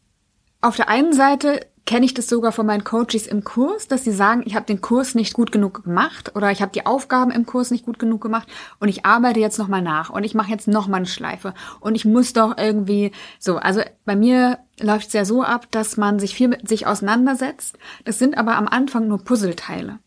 auf 0.61 0.77
der 0.77 0.87
einen 0.87 1.11
Seite 1.11 1.67
kenne 1.85 2.05
ich 2.05 2.13
das 2.13 2.27
sogar 2.27 2.51
von 2.51 2.65
meinen 2.65 2.83
Coaches 2.83 3.27
im 3.27 3.43
Kurs, 3.43 3.87
dass 3.87 4.03
sie 4.03 4.11
sagen, 4.11 4.43
ich 4.45 4.55
habe 4.55 4.65
den 4.65 4.81
Kurs 4.81 5.15
nicht 5.15 5.33
gut 5.33 5.51
genug 5.51 5.83
gemacht 5.83 6.35
oder 6.35 6.51
ich 6.51 6.61
habe 6.61 6.71
die 6.71 6.85
Aufgaben 6.85 7.31
im 7.31 7.45
Kurs 7.45 7.71
nicht 7.71 7.85
gut 7.85 7.99
genug 7.99 8.21
gemacht 8.21 8.47
und 8.79 8.87
ich 8.87 9.05
arbeite 9.05 9.39
jetzt 9.39 9.59
nochmal 9.59 9.81
nach 9.81 10.09
und 10.09 10.23
ich 10.23 10.33
mache 10.33 10.51
jetzt 10.51 10.67
nochmal 10.67 10.99
eine 10.99 11.07
Schleife 11.07 11.53
und 11.79 11.95
ich 11.95 12.05
muss 12.05 12.33
doch 12.33 12.57
irgendwie 12.57 13.11
so. 13.39 13.57
Also 13.57 13.81
bei 14.05 14.15
mir 14.15 14.59
läuft 14.79 15.07
es 15.07 15.13
ja 15.13 15.25
so 15.25 15.43
ab, 15.43 15.67
dass 15.71 15.97
man 15.97 16.19
sich 16.19 16.35
viel 16.35 16.47
mit 16.47 16.67
sich 16.67 16.87
auseinandersetzt. 16.87 17.77
Das 18.05 18.17
sind 18.17 18.37
aber 18.37 18.55
am 18.55 18.67
Anfang 18.67 19.07
nur 19.07 19.19
Puzzleteile. 19.19 19.99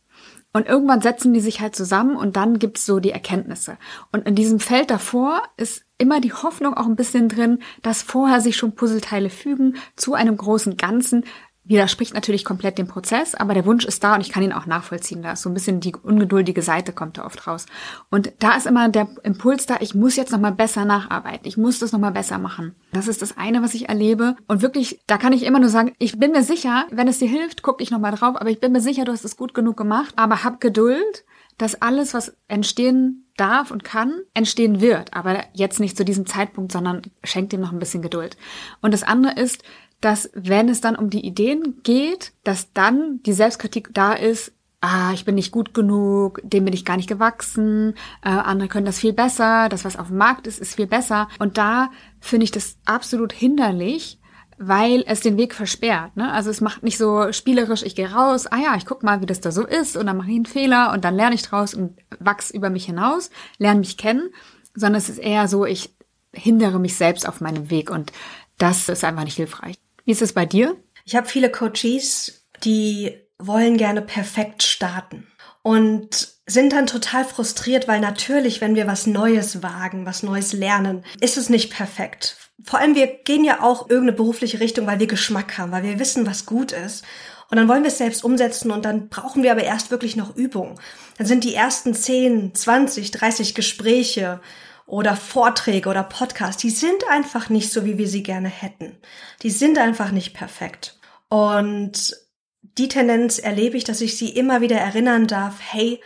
Und 0.57 0.67
irgendwann 0.67 1.03
setzen 1.03 1.35
die 1.35 1.41
sich 1.41 1.61
halt 1.61 1.77
zusammen 1.77 2.17
und 2.17 2.37
dann 2.37 2.59
gibt's 2.59 2.87
so 2.87 2.99
die 2.99 3.11
Erkenntnisse. 3.11 3.77
Und 4.11 4.27
in 4.27 4.35
diesem 4.35 4.59
Feld 4.59 4.91
davor 4.91 5.43
ist 5.59 5.85
immer 5.99 6.19
die 6.19 6.33
Hoffnung 6.33 6.73
auch 6.73 6.87
ein 6.87 6.97
bisschen 6.97 7.29
drin, 7.29 7.59
dass 7.83 8.01
vorher 8.01 8.41
sich 8.41 8.57
schon 8.57 8.75
Puzzleteile 8.75 9.29
fügen 9.29 9.77
zu 9.97 10.15
einem 10.15 10.35
großen 10.35 10.79
Ganzen, 10.79 11.25
widerspricht 11.69 12.15
natürlich 12.15 12.45
komplett 12.45 12.79
dem 12.79 12.87
Prozess, 12.87 13.35
aber 13.35 13.55
der 13.55 13.67
Wunsch 13.67 13.85
ist 13.85 14.03
da 14.05 14.15
und 14.15 14.21
ich 14.21 14.31
kann 14.31 14.43
ihn 14.43 14.53
auch 14.53 14.67
nachvollziehen. 14.67 15.23
Da 15.23 15.33
ist 15.33 15.43
so 15.43 15.51
ein 15.51 15.55
bisschen 15.55 15.81
die 15.81 15.95
ungeduldige 15.95 16.63
Seite 16.63 16.93
kommt 16.93 17.19
da 17.19 17.25
oft 17.25 17.47
raus. 17.47 17.67
Und 18.11 18.33
da 18.39 18.57
ist 18.57 18.67
immer 18.67 18.89
der 18.89 19.09
Impuls 19.23 19.67
da, 19.67 19.77
ich 19.81 19.95
muss 19.95 20.17
jetzt 20.17 20.33
nochmal 20.33 20.53
besser 20.53 20.85
nacharbeiten. 20.85 21.47
Ich 21.47 21.57
muss 21.57 21.79
das 21.79 21.93
nochmal 21.93 22.13
besser 22.13 22.39
machen. 22.39 22.75
Das 22.93 23.09
ist 23.09 23.23
das 23.23 23.37
eine, 23.37 23.63
was 23.63 23.75
ich 23.75 23.89
erlebe. 23.89 24.37
Und 24.47 24.63
wirklich, 24.63 25.01
da 25.07 25.19
kann 25.19 25.33
ich 25.33 25.45
immer 25.45 25.59
nur 25.59 25.69
sagen, 25.69 25.93
ich 25.99 26.19
bin 26.19 26.33
mir 26.33 26.43
sicher, 26.43 26.87
wenn 26.91 27.09
es 27.09 27.19
dir 27.19 27.29
hilft, 27.29 27.63
guck 27.63 27.79
dich 27.79 27.91
nochmal 27.91 28.13
drauf, 28.13 28.37
aber 28.41 28.51
ich 28.51 28.61
bin 28.61 28.73
mir 28.73 28.81
sicher, 28.81 29.05
du 29.05 29.13
hast 29.13 29.25
es 29.25 29.37
gut 29.37 29.55
genug 29.55 29.77
gemacht. 29.77 30.15
Aber 30.17 30.45
hab 30.45 30.61
Geduld, 30.61 31.25
dass 31.59 31.81
alles, 31.81 32.15
was 32.15 32.37
entstehen 32.49 33.27
darf 33.37 33.71
und 33.71 33.85
kann, 33.85 34.21
entstehen 34.35 34.81
wird. 34.81 35.15
Aber 35.15 35.45
jetzt 35.53 35.81
nicht 35.81 35.97
zu 35.97 36.05
diesem 36.05 36.27
Zeitpunkt, 36.27 36.73
sondern 36.73 37.03
schenkt 37.25 37.53
ihm 37.53 37.61
noch 37.61 37.73
ein 37.73 37.79
bisschen 37.79 38.03
Geduld. 38.03 38.37
Und 38.83 38.93
das 38.93 39.03
andere 39.03 39.35
ist, 39.35 39.63
dass 40.01 40.31
wenn 40.35 40.69
es 40.69 40.81
dann 40.81 40.97
um 40.97 41.11
die 41.11 41.25
Ideen 41.25 41.81
geht, 41.83 42.33
dass 42.45 42.73
dann 42.73 43.21
die 43.25 43.33
Selbstkritik 43.33 43.91
da 43.93 44.13
ist, 44.13 44.53
ah, 44.81 45.13
ich 45.13 45.25
bin 45.25 45.35
nicht 45.35 45.53
gut 45.53 45.75
genug, 45.75 46.41
dem 46.45 46.65
bin 46.65 46.75
ich 46.75 46.85
gar 46.85 46.97
nicht 46.97 47.09
gewachsen, 47.09 47.95
äh, 48.23 48.29
andere 48.29 48.69
können 48.69 48.87
das 48.87 48.99
viel 48.99 49.13
besser, 49.13 49.69
das, 49.69 49.85
was 49.85 49.97
auf 49.97 50.09
dem 50.09 50.19
Markt 50.19 50.47
ist, 50.47 50.61
ist 50.61 50.77
viel 50.77 50.87
besser. 50.87 51.29
Und 51.39 51.59
da 51.59 51.91
finde 52.21 52.45
ich 52.45 52.51
das 52.51 52.77
absolut 52.85 53.33
hinderlich, 53.33 54.21
weil 54.59 55.05
es 55.07 55.21
den 55.21 55.37
Weg 55.37 55.55
versperrt. 55.55 56.17
Ne? 56.17 56.31
Also 56.31 56.51
es 56.51 56.61
macht 56.61 56.83
nicht 56.83 56.99
so 56.99 57.33
spielerisch, 57.33 57.83
ich 57.83 57.95
gehe 57.95 58.13
raus, 58.13 58.47
ah 58.47 58.59
ja, 58.59 58.77
ich 58.77 58.87
guck 58.87 59.03
mal, 59.03 59.21
wie 59.21 59.27
das 59.27 59.41
da 59.41 59.51
so 59.51 59.67
ist 59.67 59.97
und 59.97 60.07
dann 60.07 60.17
mache 60.17 60.31
ich 60.31 60.37
einen 60.37 60.47
Fehler 60.47 60.93
und 60.93 61.05
dann 61.05 61.17
lerne 61.17 61.35
ich 61.35 61.43
draus 61.43 61.75
und 61.75 61.99
wachs 62.19 62.51
über 62.51 62.71
mich 62.71 62.87
hinaus, 62.87 63.31
lerne 63.59 63.81
mich 63.81 63.97
kennen, 63.97 64.31
sondern 64.75 64.99
es 64.99 65.09
ist 65.09 65.19
eher 65.19 65.49
so, 65.49 65.67
ich 65.67 65.95
hindere 66.33 66.79
mich 66.79 66.97
selbst 66.97 67.29
auf 67.29 67.41
meinem 67.41 67.71
Weg 67.71 67.91
und 67.91 68.13
das 68.59 68.89
ist 68.89 69.05
einfach 69.05 69.25
nicht 69.25 69.37
hilfreich. 69.37 69.77
Wie 70.07 70.13
ist 70.13 70.23
es 70.23 70.33
bei 70.33 70.47
dir? 70.47 70.77
Ich 71.05 71.17
habe 71.17 71.27
viele 71.27 71.51
Coaches, 71.51 72.47
die 72.63 73.21
wollen 73.39 73.77
gerne 73.77 74.01
perfekt 74.01 74.63
starten 74.63 75.27
und 75.63 76.29
sind 76.47 76.73
dann 76.73 76.87
total 76.87 77.25
frustriert, 77.25 77.89
weil 77.89 78.01
natürlich, 78.01 78.61
wenn 78.61 78.77
wir 78.77 78.87
was 78.87 79.09
Neues 79.09 79.65
wagen, 79.65 80.07
was 80.07 80.23
Neues 80.23 80.53
lernen, 80.53 81.05
ist 81.21 81.37
es 81.37 81.49
nicht 81.49 81.73
perfekt. 81.73 82.37
Vor 82.63 82.79
allem, 82.79 82.95
wir 82.95 83.09
gehen 83.09 83.45
ja 83.45 83.63
auch 83.63 83.91
irgendeine 83.91 84.17
berufliche 84.17 84.61
Richtung, 84.61 84.87
weil 84.87 85.01
wir 85.01 85.09
Geschmack 85.09 85.59
haben, 85.59 85.73
weil 85.73 85.83
wir 85.83 85.99
wissen, 85.99 86.25
was 86.25 86.47
gut 86.47 86.71
ist. 86.71 87.05
Und 87.51 87.57
dann 87.57 87.69
wollen 87.69 87.83
wir 87.83 87.89
es 87.89 87.99
selbst 87.99 88.25
umsetzen 88.25 88.71
und 88.71 88.85
dann 88.85 89.09
brauchen 89.09 89.43
wir 89.43 89.53
aber 89.53 89.65
erst 89.65 89.91
wirklich 89.91 90.15
noch 90.15 90.37
Übung. 90.37 90.81
Dann 91.19 91.27
sind 91.27 91.43
die 91.43 91.55
ersten 91.55 91.95
10, 91.95 92.55
20, 92.55 93.11
30 93.11 93.55
Gespräche 93.55 94.41
oder 94.87 95.17
Vorträge 95.17 95.89
oder 95.89 96.05
Podcasts, 96.05 96.63
die 96.63 96.71
sind 96.71 97.03
einfach 97.11 97.49
nicht 97.49 97.73
so, 97.73 97.85
wie 97.85 97.99
wir 97.99 98.09
sie 98.09 98.23
gerne 98.23 98.49
hätten. 98.49 98.97
Die 99.43 99.51
sind 99.51 99.79
einfach 99.79 100.13
nicht 100.13 100.33
perfekt. 100.33 100.99
Und 101.29 102.17
die 102.63 102.89
Tendenz 102.89 103.39
erlebe 103.39 103.77
ich, 103.77 103.85
dass 103.85 104.01
ich 104.01 104.17
sie 104.17 104.31
immer 104.31 104.61
wieder 104.61 104.77
erinnern 104.77 105.27
darf, 105.27 105.57
hey, 105.61 106.01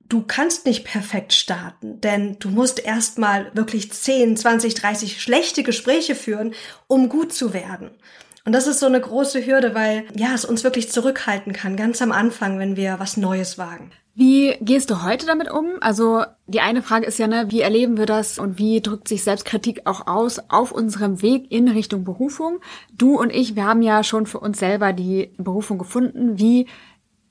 du 0.00 0.22
kannst 0.22 0.66
nicht 0.66 0.84
perfekt 0.84 1.32
starten, 1.32 2.00
denn 2.00 2.38
du 2.38 2.50
musst 2.50 2.84
erstmal 2.84 3.54
wirklich 3.54 3.92
10, 3.92 4.36
20, 4.36 4.74
30 4.74 5.22
schlechte 5.22 5.62
Gespräche 5.62 6.14
führen, 6.14 6.54
um 6.88 7.08
gut 7.08 7.32
zu 7.32 7.54
werden. 7.54 7.90
Und 8.44 8.52
das 8.52 8.66
ist 8.66 8.80
so 8.80 8.86
eine 8.86 9.00
große 9.00 9.46
Hürde, 9.46 9.74
weil 9.74 10.04
ja, 10.14 10.34
es 10.34 10.44
uns 10.44 10.64
wirklich 10.64 10.90
zurückhalten 10.90 11.52
kann, 11.52 11.76
ganz 11.76 12.02
am 12.02 12.12
Anfang, 12.12 12.58
wenn 12.58 12.76
wir 12.76 12.98
was 12.98 13.16
Neues 13.16 13.56
wagen. 13.56 13.92
Wie 14.16 14.56
gehst 14.60 14.90
du 14.90 15.02
heute 15.02 15.26
damit 15.26 15.50
um? 15.50 15.72
Also 15.80 16.24
die 16.46 16.60
eine 16.60 16.82
Frage 16.82 17.04
ist 17.04 17.18
ja, 17.18 17.26
ne, 17.26 17.46
wie 17.48 17.62
erleben 17.62 17.96
wir 17.96 18.06
das 18.06 18.38
und 18.38 18.58
wie 18.58 18.80
drückt 18.80 19.08
sich 19.08 19.24
Selbstkritik 19.24 19.82
auch 19.86 20.06
aus 20.06 20.38
auf 20.50 20.70
unserem 20.70 21.20
Weg 21.20 21.50
in 21.50 21.66
Richtung 21.66 22.04
Berufung? 22.04 22.60
Du 22.92 23.18
und 23.18 23.30
ich, 23.30 23.56
wir 23.56 23.64
haben 23.64 23.82
ja 23.82 24.04
schon 24.04 24.26
für 24.26 24.38
uns 24.38 24.60
selber 24.60 24.92
die 24.92 25.32
Berufung 25.36 25.78
gefunden. 25.78 26.38
Wie 26.38 26.68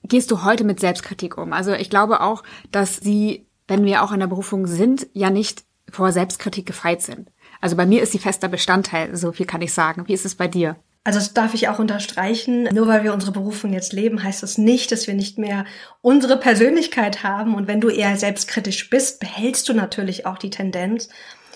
gehst 0.03 0.29
du 0.29 0.43
heute 0.43 0.65
mit 0.65 0.81
Selbstkritik 0.81 1.37
um? 1.37 1.53
Also 1.53 1.71
ich 1.71 1.89
glaube 1.89 2.19
auch, 2.19 2.43
dass 2.71 2.97
sie, 2.97 3.47
wenn 3.65 3.85
wir 3.85 4.03
auch 4.03 4.11
in 4.11 4.19
der 4.19 4.27
Berufung 4.27 4.67
sind, 4.67 5.07
ja 5.13 5.29
nicht 5.29 5.63
vor 5.89 6.11
Selbstkritik 6.11 6.65
gefeit 6.65 7.01
sind. 7.01 7.31
Also 7.61 7.77
bei 7.77 7.85
mir 7.85 8.01
ist 8.01 8.11
sie 8.11 8.19
fester 8.19 8.49
Bestandteil, 8.49 9.15
so 9.15 9.31
viel 9.31 9.45
kann 9.45 9.61
ich 9.61 9.73
sagen. 9.73 10.07
Wie 10.07 10.13
ist 10.13 10.25
es 10.25 10.35
bei 10.35 10.49
dir? 10.49 10.75
Also 11.03 11.19
das 11.19 11.33
darf 11.33 11.53
ich 11.53 11.67
auch 11.67 11.79
unterstreichen. 11.79 12.63
Nur 12.71 12.87
weil 12.87 13.03
wir 13.03 13.13
unsere 13.13 13.33
Berufung 13.33 13.73
jetzt 13.73 13.91
leben, 13.93 14.23
heißt 14.23 14.41
das 14.41 14.57
nicht, 14.57 14.91
dass 14.91 15.07
wir 15.07 15.13
nicht 15.13 15.37
mehr 15.37 15.65
unsere 16.01 16.37
Persönlichkeit 16.37 17.23
haben. 17.23 17.55
Und 17.55 17.67
wenn 17.67 17.81
du 17.81 17.89
eher 17.89 18.15
selbstkritisch 18.15 18.89
bist, 18.89 19.19
behältst 19.19 19.67
du 19.67 19.73
natürlich 19.73 20.25
auch 20.25 20.37
die 20.37 20.49
Tendenz. 20.49 21.09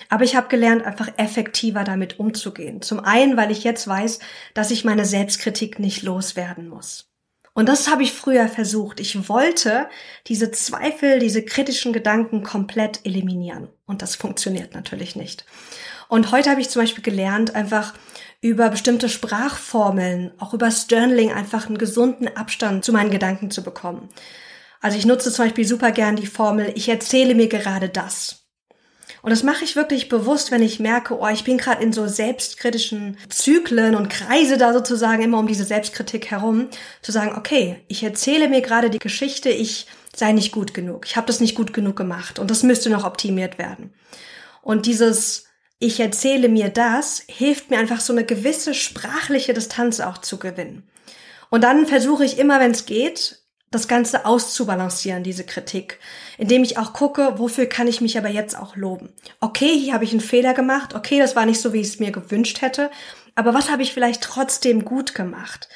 Aber 0.10 0.24
ich 0.24 0.36
habe 0.36 0.48
gelernt, 0.48 0.86
einfach 0.86 1.10
effektiver 1.18 1.84
damit 1.84 2.20
umzugehen. 2.20 2.82
Zum 2.82 3.00
einen, 3.00 3.38
weil 3.38 3.51
ich 3.51 3.63
jetzt 3.63 3.88
weiß, 3.88 4.20
dass 4.54 4.72
ich 4.72 4.86
meine 4.86 5.06
Selbstkritik 5.06 5.80
nicht 5.80 6.04
loswerden 6.04 6.70
muss. 6.70 7.10
Und 7.54 7.68
das 7.68 7.89
habe 7.89 8.04
ich 8.04 8.13
früher 8.13 8.48
versucht. 8.48 9.00
Ich 9.00 9.30
wollte 9.30 9.89
diese 10.27 10.51
Zweifel, 10.51 11.20
diese 11.20 11.44
kritischen 11.44 11.92
Gedanken 11.92 12.44
komplett 12.44 13.04
eliminieren. 13.04 13.70
Und 13.88 14.01
das 14.04 14.16
funktioniert 14.16 14.75
natürlich 14.75 15.16
nicht. 15.16 15.44
Und 16.08 16.32
heute 16.32 16.50
habe 16.50 16.62
ich 16.62 16.70
zum 16.70 16.82
Beispiel 16.82 17.04
gelernt, 17.04 17.56
einfach 17.56 17.94
über 18.42 18.70
bestimmte 18.70 19.10
Sprachformeln, 19.10 20.32
auch 20.40 20.54
über 20.54 20.70
Journaling 20.70 21.32
einfach 21.32 21.68
einen 21.68 21.78
gesunden 21.78 22.28
Abstand 22.36 22.86
zu 22.86 22.94
meinen 22.94 23.12
Gedanken 23.12 23.52
zu 23.52 23.64
bekommen. 23.64 24.10
Also 24.80 24.98
ich 24.98 25.06
nutze 25.06 25.32
zum 25.32 25.46
Beispiel 25.46 25.66
super 25.66 25.92
gern 25.92 26.16
die 26.16 26.28
Formel, 26.28 26.72
ich 26.76 26.88
erzähle 26.88 27.36
mir 27.36 27.48
gerade 27.48 27.90
das. 27.90 28.44
Und 29.24 29.32
das 29.32 29.44
mache 29.44 29.64
ich 29.64 29.76
wirklich 29.76 30.10
bewusst, 30.10 30.52
wenn 30.52 30.62
ich 30.62 30.80
merke, 30.80 31.18
oh, 31.18 31.28
ich 31.28 31.44
bin 31.44 31.58
gerade 31.58 31.84
in 31.84 31.92
so 31.92 32.08
selbstkritischen 32.08 33.18
Zyklen 33.30 33.96
und 33.96 34.10
kreise 34.10 34.58
da 34.58 34.74
sozusagen 34.74 35.24
immer 35.24 35.40
um 35.40 35.48
diese 35.48 35.66
Selbstkritik 35.66 36.30
herum, 36.30 36.70
zu 37.02 37.12
sagen, 37.12 37.36
okay, 37.36 37.84
ich 37.88 38.04
erzähle 38.04 38.48
mir 38.48 38.62
gerade 38.62 38.90
die 38.90 39.00
Geschichte, 39.00 39.50
ich 39.50 39.88
sei 40.16 40.32
nicht 40.32 40.52
gut 40.52 40.74
genug, 40.74 41.06
ich 41.06 41.18
habe 41.18 41.28
das 41.28 41.40
nicht 41.40 41.56
gut 41.56 41.74
genug 41.74 41.96
gemacht 41.96 42.40
und 42.40 42.52
das 42.52 42.64
müsste 42.64 42.90
noch 42.90 43.04
optimiert 43.04 43.58
werden. 43.58 43.94
Und 44.62 44.86
dieses 44.86 45.47
ich 45.79 46.00
erzähle 46.00 46.50
mir 46.50 46.69
das, 46.69 47.24
hilft 47.27 47.69
mir 47.69 47.77
einfach 47.77 48.00
so 48.00 48.13
eine 48.13 48.25
gewisse 48.25 48.74
sprachliche 48.74 49.53
Distanz 49.53 50.00
auch 50.00 50.17
zu 50.17 50.38
gewinnen. 50.38 50.84
Und 51.50 51.63
dann 51.63 51.86
versuche 51.86 52.25
ich 52.25 52.39
immer, 52.39 52.60
wenn 52.60 52.72
es 52.72 52.86
geht, 52.86 53.39
das 53.69 53.88
Ganze 53.88 54.25
auszubalancieren, 54.25 55.24
diese 55.24 55.43
Kritik, 55.43 56.00
indem 56.38 56.63
ich 56.63 56.77
auch 56.77 56.93
gucke, 56.93 57.38
wofür 57.38 57.65
kann 57.65 57.88
ich 57.88 58.01
mich 58.01 58.17
aber 58.17 58.29
jetzt 58.29 58.57
auch 58.57 58.75
loben. 58.75 59.13
Okay, 59.41 59.77
hier 59.77 59.93
habe 59.93 60.05
ich 60.05 60.12
einen 60.12 60.22
Fehler 60.22 60.53
gemacht, 60.53 60.96
okay, 60.96 61.19
das 61.19 61.36
war 61.36 61.46
nicht 61.46 61.62
so, 61.62 61.74
wie 61.74 61.81
ich 61.81 61.88
es 61.88 62.00
mir 62.00 62.12
gewünscht 62.12 62.62
hätte, 62.62 62.89
aber 63.36 63.53
was 63.53 63.69
habe 63.69 63.84
ich 63.84 63.93
vielleicht 63.93 64.24
trotzdem 64.24 64.86
gut 64.86 65.13
gemacht? 65.13 65.67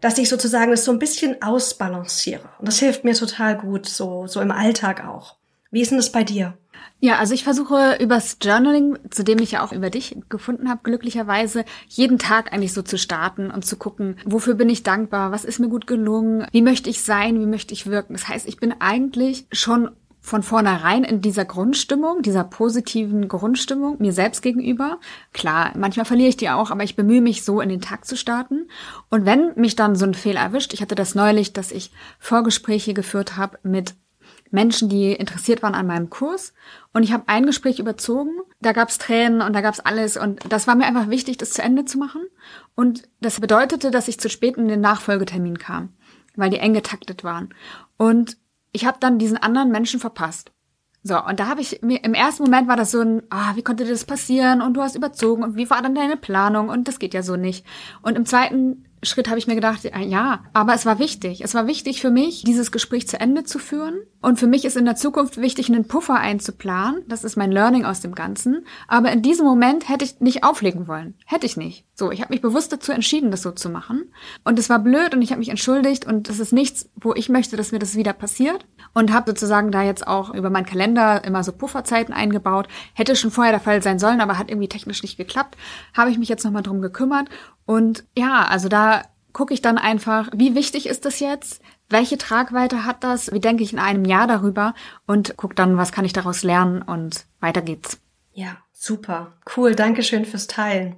Dass 0.00 0.18
ich 0.18 0.28
sozusagen 0.28 0.70
das 0.70 0.84
so 0.84 0.92
ein 0.92 0.98
bisschen 0.98 1.42
ausbalanciere. 1.42 2.48
Und 2.58 2.68
das 2.68 2.78
hilft 2.78 3.04
mir 3.04 3.14
total 3.14 3.56
gut, 3.58 3.86
so, 3.86 4.26
so 4.26 4.40
im 4.40 4.50
Alltag 4.50 5.04
auch. 5.06 5.36
Wie 5.74 5.80
ist 5.80 5.90
denn 5.90 5.98
das 5.98 6.12
bei 6.12 6.22
dir? 6.22 6.56
Ja, 7.00 7.18
also 7.18 7.34
ich 7.34 7.42
versuche 7.42 7.98
übers 8.00 8.36
Journaling, 8.40 8.96
zu 9.10 9.24
dem 9.24 9.40
ich 9.40 9.50
ja 9.50 9.64
auch 9.64 9.72
über 9.72 9.90
dich 9.90 10.16
gefunden 10.28 10.68
habe, 10.68 10.82
glücklicherweise, 10.84 11.64
jeden 11.88 12.20
Tag 12.20 12.52
eigentlich 12.52 12.72
so 12.72 12.82
zu 12.82 12.96
starten 12.96 13.50
und 13.50 13.66
zu 13.66 13.76
gucken, 13.76 14.14
wofür 14.24 14.54
bin 14.54 14.68
ich 14.68 14.84
dankbar, 14.84 15.32
was 15.32 15.44
ist 15.44 15.58
mir 15.58 15.68
gut 15.68 15.88
gelungen, 15.88 16.46
wie 16.52 16.62
möchte 16.62 16.88
ich 16.88 17.02
sein, 17.02 17.40
wie 17.40 17.46
möchte 17.46 17.74
ich 17.74 17.88
wirken. 17.88 18.12
Das 18.12 18.28
heißt, 18.28 18.46
ich 18.46 18.58
bin 18.58 18.72
eigentlich 18.78 19.48
schon 19.50 19.90
von 20.20 20.44
vornherein 20.44 21.02
in 21.02 21.20
dieser 21.20 21.44
Grundstimmung, 21.44 22.22
dieser 22.22 22.44
positiven 22.44 23.26
Grundstimmung 23.26 23.96
mir 23.98 24.12
selbst 24.12 24.42
gegenüber. 24.42 25.00
Klar, 25.32 25.72
manchmal 25.76 26.06
verliere 26.06 26.28
ich 26.28 26.36
die 26.36 26.50
auch, 26.50 26.70
aber 26.70 26.84
ich 26.84 26.94
bemühe 26.94 27.20
mich 27.20 27.42
so 27.42 27.60
in 27.60 27.68
den 27.68 27.80
Tag 27.80 28.04
zu 28.04 28.16
starten. 28.16 28.68
Und 29.10 29.26
wenn 29.26 29.54
mich 29.56 29.74
dann 29.74 29.96
so 29.96 30.06
ein 30.06 30.14
Fehler 30.14 30.40
erwischt, 30.40 30.72
ich 30.72 30.82
hatte 30.82 30.94
das 30.94 31.16
neulich, 31.16 31.52
dass 31.52 31.72
ich 31.72 31.90
Vorgespräche 32.20 32.94
geführt 32.94 33.36
habe 33.36 33.58
mit 33.64 33.96
Menschen, 34.54 34.88
die 34.88 35.12
interessiert 35.12 35.62
waren 35.62 35.74
an 35.74 35.86
meinem 35.86 36.10
Kurs. 36.10 36.54
Und 36.92 37.02
ich 37.02 37.12
habe 37.12 37.24
ein 37.26 37.44
Gespräch 37.44 37.78
überzogen. 37.78 38.30
Da 38.60 38.72
gab's 38.72 38.98
Tränen 38.98 39.42
und 39.42 39.52
da 39.52 39.60
gab's 39.60 39.80
alles. 39.80 40.16
Und 40.16 40.40
das 40.48 40.66
war 40.66 40.76
mir 40.76 40.86
einfach 40.86 41.10
wichtig, 41.10 41.36
das 41.36 41.50
zu 41.50 41.62
Ende 41.62 41.84
zu 41.84 41.98
machen. 41.98 42.22
Und 42.74 43.08
das 43.20 43.40
bedeutete, 43.40 43.90
dass 43.90 44.08
ich 44.08 44.20
zu 44.20 44.30
spät 44.30 44.56
in 44.56 44.68
den 44.68 44.80
Nachfolgetermin 44.80 45.58
kam, 45.58 45.90
weil 46.36 46.50
die 46.50 46.58
eng 46.58 46.72
getaktet 46.72 47.24
waren. 47.24 47.52
Und 47.96 48.38
ich 48.72 48.86
habe 48.86 48.98
dann 49.00 49.18
diesen 49.18 49.36
anderen 49.36 49.70
Menschen 49.70 50.00
verpasst. 50.00 50.52
So, 51.02 51.22
und 51.22 51.38
da 51.38 51.48
habe 51.48 51.60
ich 51.60 51.82
mir, 51.82 52.02
im 52.02 52.14
ersten 52.14 52.44
Moment 52.44 52.66
war 52.66 52.76
das 52.76 52.90
so 52.90 53.00
ein, 53.00 53.22
ah, 53.28 53.56
wie 53.56 53.62
konnte 53.62 53.84
das 53.84 54.04
passieren? 54.04 54.62
Und 54.62 54.74
du 54.74 54.80
hast 54.80 54.96
überzogen 54.96 55.42
und 55.42 55.56
wie 55.56 55.68
war 55.68 55.82
dann 55.82 55.94
deine 55.94 56.16
Planung? 56.16 56.70
Und 56.70 56.88
das 56.88 56.98
geht 56.98 57.12
ja 57.12 57.22
so 57.22 57.36
nicht. 57.36 57.66
Und 58.00 58.16
im 58.16 58.24
zweiten 58.24 58.86
Schritt 59.04 59.28
habe 59.28 59.38
ich 59.38 59.46
mir 59.46 59.54
gedacht, 59.54 59.80
ja, 59.84 60.44
aber 60.52 60.74
es 60.74 60.86
war 60.86 60.98
wichtig. 60.98 61.42
Es 61.42 61.54
war 61.54 61.66
wichtig 61.66 62.00
für 62.00 62.10
mich, 62.10 62.42
dieses 62.44 62.72
Gespräch 62.72 63.08
zu 63.08 63.20
Ende 63.20 63.44
zu 63.44 63.58
führen. 63.58 64.00
Und 64.20 64.38
für 64.38 64.46
mich 64.46 64.64
ist 64.64 64.76
in 64.76 64.86
der 64.86 64.96
Zukunft 64.96 65.36
wichtig, 65.36 65.68
einen 65.68 65.86
Puffer 65.86 66.14
einzuplanen. 66.14 67.02
Das 67.08 67.24
ist 67.24 67.36
mein 67.36 67.52
Learning 67.52 67.84
aus 67.84 68.00
dem 68.00 68.14
Ganzen. 68.14 68.64
Aber 68.88 69.12
in 69.12 69.20
diesem 69.20 69.44
Moment 69.44 69.88
hätte 69.88 70.04
ich 70.04 70.20
nicht 70.20 70.44
auflegen 70.44 70.88
wollen. 70.88 71.14
Hätte 71.26 71.44
ich 71.44 71.56
nicht. 71.58 71.84
So, 71.94 72.10
ich 72.10 72.22
habe 72.22 72.32
mich 72.32 72.40
bewusst 72.40 72.72
dazu 72.72 72.92
entschieden, 72.92 73.30
das 73.30 73.42
so 73.42 73.50
zu 73.50 73.68
machen. 73.68 74.12
Und 74.42 74.58
es 74.58 74.70
war 74.70 74.78
blöd 74.78 75.14
und 75.14 75.22
ich 75.22 75.30
habe 75.30 75.40
mich 75.40 75.50
entschuldigt 75.50 76.06
und 76.06 76.28
das 76.28 76.40
ist 76.40 76.52
nichts, 76.52 76.88
wo 76.96 77.12
ich 77.14 77.28
möchte, 77.28 77.56
dass 77.56 77.70
mir 77.70 77.78
das 77.78 77.96
wieder 77.96 78.14
passiert. 78.14 78.66
Und 78.94 79.12
habe 79.12 79.30
sozusagen 79.30 79.70
da 79.70 79.82
jetzt 79.82 80.06
auch 80.06 80.32
über 80.32 80.50
meinen 80.50 80.66
Kalender 80.66 81.22
immer 81.24 81.44
so 81.44 81.52
Pufferzeiten 81.52 82.14
eingebaut. 82.14 82.68
Hätte 82.94 83.16
schon 83.16 83.30
vorher 83.30 83.52
der 83.52 83.60
Fall 83.60 83.82
sein 83.82 83.98
sollen, 83.98 84.20
aber 84.20 84.38
hat 84.38 84.50
irgendwie 84.50 84.68
technisch 84.68 85.02
nicht 85.02 85.16
geklappt. 85.16 85.56
Habe 85.94 86.10
ich 86.10 86.18
mich 86.18 86.28
jetzt 86.28 86.44
nochmal 86.44 86.62
drum 86.62 86.80
gekümmert. 86.80 87.28
Und 87.66 88.04
ja, 88.16 88.44
also 88.46 88.68
da 88.68 89.02
gucke 89.32 89.52
ich 89.52 89.62
dann 89.62 89.78
einfach, 89.78 90.28
wie 90.34 90.54
wichtig 90.54 90.86
ist 90.86 91.04
das 91.04 91.20
jetzt? 91.20 91.62
Welche 91.88 92.18
Tragweite 92.18 92.84
hat 92.84 93.04
das? 93.04 93.32
Wie 93.32 93.40
denke 93.40 93.62
ich 93.62 93.72
in 93.72 93.78
einem 93.78 94.04
Jahr 94.04 94.26
darüber? 94.26 94.74
Und 95.06 95.34
guck 95.36 95.54
dann, 95.56 95.76
was 95.76 95.92
kann 95.92 96.04
ich 96.04 96.12
daraus 96.12 96.42
lernen? 96.42 96.82
Und 96.82 97.26
weiter 97.40 97.62
geht's. 97.62 98.00
Ja, 98.32 98.56
super. 98.72 99.32
Cool. 99.56 99.74
Dankeschön 99.74 100.24
fürs 100.24 100.46
Teilen. 100.46 100.96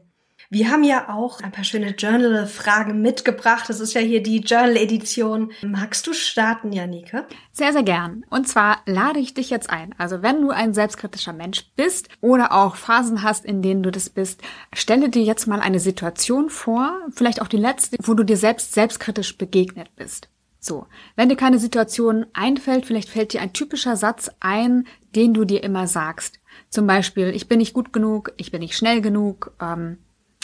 Wir 0.56 0.70
haben 0.70 0.84
ja 0.84 1.10
auch 1.10 1.42
ein 1.42 1.52
paar 1.52 1.64
schöne 1.64 1.90
Journal-Fragen 1.90 3.02
mitgebracht. 3.02 3.68
Das 3.68 3.78
ist 3.78 3.92
ja 3.92 4.00
hier 4.00 4.22
die 4.22 4.38
Journal-Edition. 4.38 5.52
Magst 5.60 6.06
du 6.06 6.14
starten, 6.14 6.72
Janike? 6.72 7.26
Sehr, 7.52 7.74
sehr 7.74 7.82
gern. 7.82 8.24
Und 8.30 8.48
zwar 8.48 8.78
lade 8.86 9.18
ich 9.18 9.34
dich 9.34 9.50
jetzt 9.50 9.68
ein. 9.68 9.94
Also 9.98 10.22
wenn 10.22 10.40
du 10.40 10.48
ein 10.48 10.72
selbstkritischer 10.72 11.34
Mensch 11.34 11.70
bist 11.76 12.08
oder 12.22 12.52
auch 12.52 12.76
Phasen 12.76 13.22
hast, 13.22 13.44
in 13.44 13.60
denen 13.60 13.82
du 13.82 13.90
das 13.90 14.08
bist, 14.08 14.40
stelle 14.72 15.10
dir 15.10 15.22
jetzt 15.22 15.46
mal 15.46 15.60
eine 15.60 15.78
Situation 15.78 16.48
vor, 16.48 17.00
vielleicht 17.10 17.42
auch 17.42 17.48
die 17.48 17.58
letzte, 17.58 17.98
wo 18.02 18.14
du 18.14 18.24
dir 18.24 18.38
selbst 18.38 18.72
selbstkritisch 18.72 19.36
begegnet 19.36 19.94
bist. 19.94 20.30
So, 20.58 20.86
wenn 21.16 21.28
dir 21.28 21.36
keine 21.36 21.58
Situation 21.58 22.24
einfällt, 22.32 22.86
vielleicht 22.86 23.10
fällt 23.10 23.34
dir 23.34 23.42
ein 23.42 23.52
typischer 23.52 23.96
Satz 23.96 24.30
ein, 24.40 24.86
den 25.14 25.34
du 25.34 25.44
dir 25.44 25.62
immer 25.62 25.86
sagst. 25.86 26.40
Zum 26.70 26.86
Beispiel, 26.86 27.28
ich 27.34 27.46
bin 27.46 27.58
nicht 27.58 27.74
gut 27.74 27.92
genug, 27.92 28.32
ich 28.38 28.52
bin 28.52 28.60
nicht 28.60 28.74
schnell 28.74 29.02
genug, 29.02 29.52
ähm, 29.60 29.98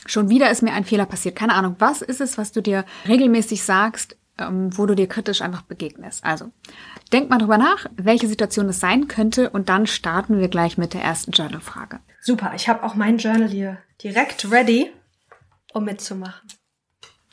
schon 0.06 0.28
wieder 0.28 0.50
ist 0.50 0.62
mir 0.62 0.72
ein 0.72 0.84
Fehler 0.84 1.06
passiert. 1.06 1.36
Keine 1.36 1.54
Ahnung, 1.54 1.76
was 1.78 2.02
ist 2.02 2.20
es, 2.20 2.38
was 2.38 2.52
du 2.52 2.60
dir 2.60 2.84
regelmäßig 3.06 3.62
sagst, 3.62 4.16
ähm, 4.38 4.76
wo 4.76 4.86
du 4.86 4.94
dir 4.94 5.08
kritisch 5.08 5.42
einfach 5.42 5.62
begegnest. 5.62 6.24
Also, 6.24 6.50
denk 7.12 7.30
mal 7.30 7.38
drüber 7.38 7.58
nach, 7.58 7.86
welche 7.96 8.28
Situation 8.28 8.68
es 8.68 8.80
sein 8.80 9.08
könnte 9.08 9.50
und 9.50 9.68
dann 9.68 9.86
starten 9.86 10.38
wir 10.38 10.48
gleich 10.48 10.78
mit 10.78 10.94
der 10.94 11.02
ersten 11.02 11.32
Journal-Frage. 11.32 12.00
Super, 12.20 12.52
ich 12.54 12.68
habe 12.68 12.82
auch 12.82 12.94
mein 12.94 13.18
Journal 13.18 13.48
hier 13.48 13.78
direkt 14.02 14.50
ready, 14.50 14.90
um 15.72 15.84
mitzumachen. 15.84 16.48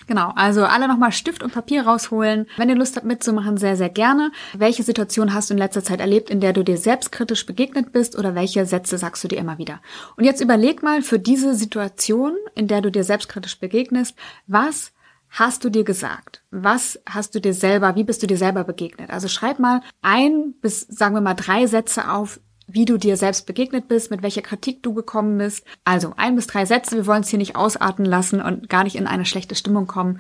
Genau, 0.09 0.31
also 0.35 0.65
alle 0.65 0.87
nochmal 0.87 1.11
Stift 1.11 1.43
und 1.43 1.53
Papier 1.53 1.83
rausholen. 1.83 2.47
Wenn 2.57 2.67
ihr 2.67 2.75
Lust 2.75 2.95
habt 2.95 3.05
mitzumachen, 3.05 3.57
sehr, 3.57 3.75
sehr 3.75 3.89
gerne. 3.89 4.31
Welche 4.57 4.81
Situation 4.81 5.35
hast 5.35 5.51
du 5.51 5.53
in 5.53 5.59
letzter 5.59 5.83
Zeit 5.83 5.99
erlebt, 5.99 6.31
in 6.31 6.39
der 6.39 6.51
du 6.51 6.63
dir 6.63 6.77
selbstkritisch 6.77 7.45
begegnet 7.45 7.91
bist 7.91 8.17
oder 8.17 8.33
welche 8.33 8.65
Sätze 8.65 8.97
sagst 8.97 9.23
du 9.23 9.27
dir 9.27 9.37
immer 9.37 9.59
wieder? 9.59 9.81
Und 10.17 10.23
jetzt 10.23 10.41
überleg 10.41 10.81
mal 10.81 11.03
für 11.03 11.19
diese 11.19 11.53
Situation, 11.53 12.35
in 12.55 12.67
der 12.67 12.81
du 12.81 12.89
dir 12.89 13.03
selbstkritisch 13.03 13.59
begegnest, 13.59 14.15
was 14.47 14.93
hast 15.29 15.63
du 15.63 15.69
dir 15.69 15.83
gesagt? 15.83 16.41
Was 16.49 16.99
hast 17.07 17.35
du 17.35 17.39
dir 17.39 17.53
selber, 17.53 17.95
wie 17.95 18.03
bist 18.03 18.23
du 18.23 18.25
dir 18.25 18.37
selber 18.37 18.63
begegnet? 18.63 19.11
Also 19.11 19.27
schreib 19.27 19.59
mal 19.59 19.81
ein 20.01 20.55
bis, 20.59 20.81
sagen 20.81 21.13
wir 21.13 21.21
mal, 21.21 21.35
drei 21.35 21.67
Sätze 21.67 22.09
auf, 22.09 22.39
wie 22.71 22.85
du 22.85 22.97
dir 22.97 23.17
selbst 23.17 23.45
begegnet 23.45 23.87
bist, 23.87 24.11
mit 24.11 24.23
welcher 24.23 24.41
Kritik 24.41 24.83
du 24.83 24.93
gekommen 24.93 25.37
bist. 25.37 25.65
Also 25.83 26.13
ein 26.17 26.35
bis 26.35 26.47
drei 26.47 26.65
Sätze, 26.65 26.95
wir 26.95 27.07
wollen 27.07 27.21
es 27.21 27.29
hier 27.29 27.39
nicht 27.39 27.55
ausarten 27.55 28.05
lassen 28.05 28.41
und 28.41 28.69
gar 28.69 28.83
nicht 28.83 28.95
in 28.95 29.07
eine 29.07 29.25
schlechte 29.25 29.55
Stimmung 29.55 29.87
kommen. 29.87 30.19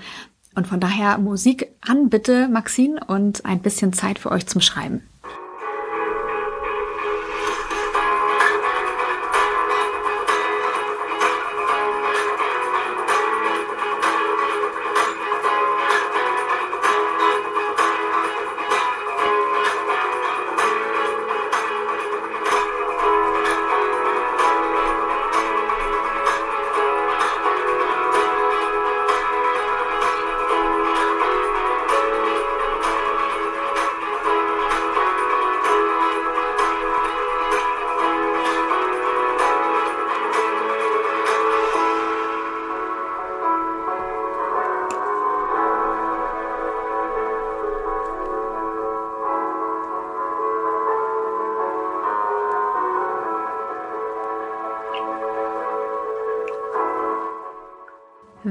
Und 0.55 0.67
von 0.67 0.79
daher 0.79 1.17
Musik 1.19 1.67
an, 1.81 2.09
bitte, 2.09 2.47
Maxine, 2.47 2.99
und 3.07 3.45
ein 3.45 3.61
bisschen 3.61 3.93
Zeit 3.93 4.19
für 4.19 4.31
euch 4.31 4.47
zum 4.47 4.61
Schreiben. 4.61 5.01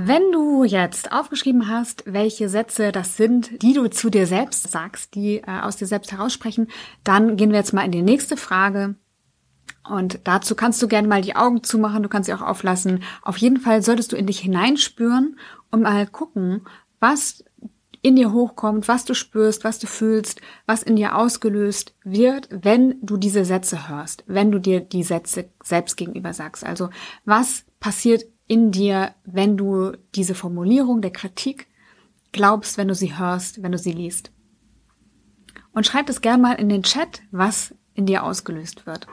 Wenn 0.09 0.33
du 0.33 0.65
jetzt 0.65 1.13
aufgeschrieben 1.13 1.69
hast, 1.69 2.05
welche 2.07 2.49
Sätze 2.49 2.93
das 2.93 3.19
sind, 3.19 3.61
die 3.61 3.75
du 3.75 3.91
zu 3.91 4.09
dir 4.09 4.27
selbst 4.27 4.71
sagst, 4.71 5.15
die 5.15 5.43
äh, 5.47 5.61
aus 5.61 5.77
dir 5.77 5.87
selbst 5.87 6.13
heraussprechen, 6.13 6.69
dann 7.05 7.37
gehen 7.37 7.51
wir 7.51 7.59
jetzt 7.59 7.75
mal 7.75 7.85
in 7.85 7.93
die 7.93 8.01
nächste 8.01 8.39
Frage. 8.39 8.95
Und 9.87 10.21
dazu 10.25 10.55
kannst 10.55 10.81
du 10.81 10.89
gerne 10.89 11.07
mal 11.07 11.21
die 11.21 11.37
Augen 11.37 11.63
zumachen, 11.63 12.03
du 12.03 12.09
kannst 12.09 12.27
sie 12.27 12.33
auch 12.33 12.41
auflassen. 12.41 13.03
Auf 13.21 13.37
jeden 13.37 13.59
Fall 13.59 13.83
solltest 13.83 14.13
du 14.13 14.17
in 14.17 14.25
dich 14.25 14.39
hineinspüren 14.39 15.39
und 15.71 15.83
mal 15.83 16.07
gucken, 16.07 16.63
was 17.01 17.45
in 18.01 18.17
dir 18.17 18.33
hochkommt, 18.33 18.89
was 18.89 19.05
du 19.05 19.13
spürst, 19.13 19.63
was 19.63 19.79
du 19.79 19.87
fühlst, 19.87 20.41
was 20.65 20.83
in 20.83 20.97
dir 20.97 21.19
ausgelöst 21.19 21.95
wird, 22.03 22.49
wenn 22.51 22.95
du 23.03 23.19
diese 23.19 23.45
Sätze 23.45 23.91
hörst, 23.91 24.25
wenn 24.27 24.53
du 24.53 24.59
dir 24.59 24.81
die 24.81 25.03
Sätze 25.03 25.51
selbst 25.63 25.99
gegenüber 25.99 26.33
sagst. 26.33 26.65
Also 26.65 26.89
was 27.27 27.67
passiert 27.79 28.25
in 28.49 28.73
dir, 28.73 29.15
wenn 29.25 29.57
du 29.57 29.93
diese 30.15 30.35
Formulierung 30.35 31.03
der 31.03 31.13
Kritik 31.13 31.69
glaubst, 32.33 32.79
wenn 32.79 32.89
du 32.89 32.95
sie 32.95 33.17
hörst, 33.17 33.63
wenn 33.63 33.73
du 33.73 33.79
sie 33.79 33.93
liest. 33.93 34.33
Und 35.73 35.87
schreib 35.87 36.09
es 36.09 36.21
gern 36.21 36.41
mal 36.41 36.55
in 36.55 36.69
den 36.69 36.83
Chat, 36.83 37.21
was 37.31 37.75
in 37.95 38.07
dir 38.07 38.25
ausgelöst 38.25 38.87
wird. 38.87 39.07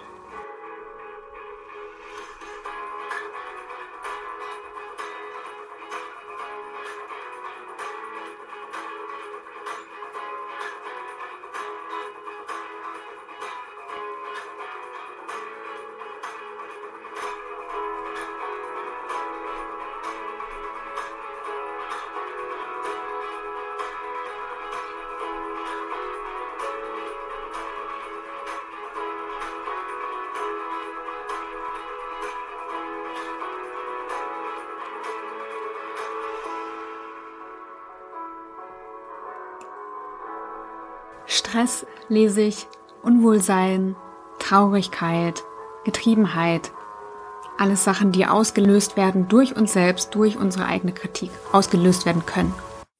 Stress 41.55 41.85
lese 42.09 42.41
ich 42.41 42.67
Unwohlsein, 43.01 43.95
Traurigkeit, 44.39 45.41
Getriebenheit. 45.85 46.69
Alles 47.57 47.85
Sachen, 47.85 48.11
die 48.11 48.25
ausgelöst 48.25 48.97
werden 48.97 49.29
durch 49.29 49.55
uns 49.55 49.71
selbst, 49.71 50.13
durch 50.15 50.35
unsere 50.35 50.65
eigene 50.65 50.91
Kritik, 50.91 51.29
ausgelöst 51.53 52.05
werden 52.05 52.25
können. 52.25 52.53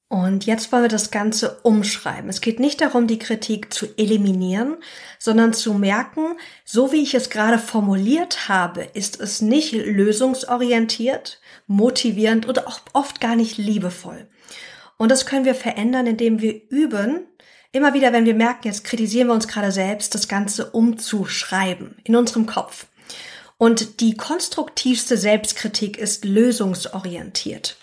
Und 0.08 0.46
jetzt 0.46 0.72
wollen 0.72 0.84
wir 0.84 0.88
das 0.88 1.10
Ganze 1.10 1.58
umschreiben. 1.64 2.30
Es 2.30 2.40
geht 2.40 2.58
nicht 2.58 2.80
darum, 2.80 3.06
die 3.06 3.18
Kritik 3.18 3.74
zu 3.74 3.88
eliminieren, 3.98 4.78
sondern 5.18 5.52
zu 5.52 5.74
merken, 5.74 6.38
so 6.64 6.92
wie 6.92 7.02
ich 7.02 7.12
es 7.12 7.28
gerade 7.28 7.58
formuliert 7.58 8.48
habe, 8.48 8.84
ist 8.94 9.20
es 9.20 9.42
nicht 9.42 9.72
lösungsorientiert, 9.72 11.42
motivierend 11.66 12.48
oder 12.48 12.66
auch 12.66 12.80
oft 12.94 13.20
gar 13.20 13.36
nicht 13.36 13.58
liebevoll. 13.58 14.26
Und 14.96 15.10
das 15.10 15.26
können 15.26 15.44
wir 15.44 15.54
verändern, 15.54 16.06
indem 16.06 16.40
wir 16.40 16.58
üben, 16.70 17.26
immer 17.72 17.94
wieder, 17.94 18.12
wenn 18.12 18.24
wir 18.26 18.34
merken, 18.34 18.68
jetzt 18.68 18.84
kritisieren 18.84 19.28
wir 19.28 19.34
uns 19.34 19.48
gerade 19.48 19.72
selbst, 19.72 20.14
das 20.14 20.28
Ganze 20.28 20.70
umzuschreiben 20.70 21.96
in 22.04 22.16
unserem 22.16 22.46
Kopf. 22.46 22.86
Und 23.58 24.00
die 24.00 24.16
konstruktivste 24.16 25.16
Selbstkritik 25.16 25.96
ist 25.96 26.24
lösungsorientiert. 26.24 27.76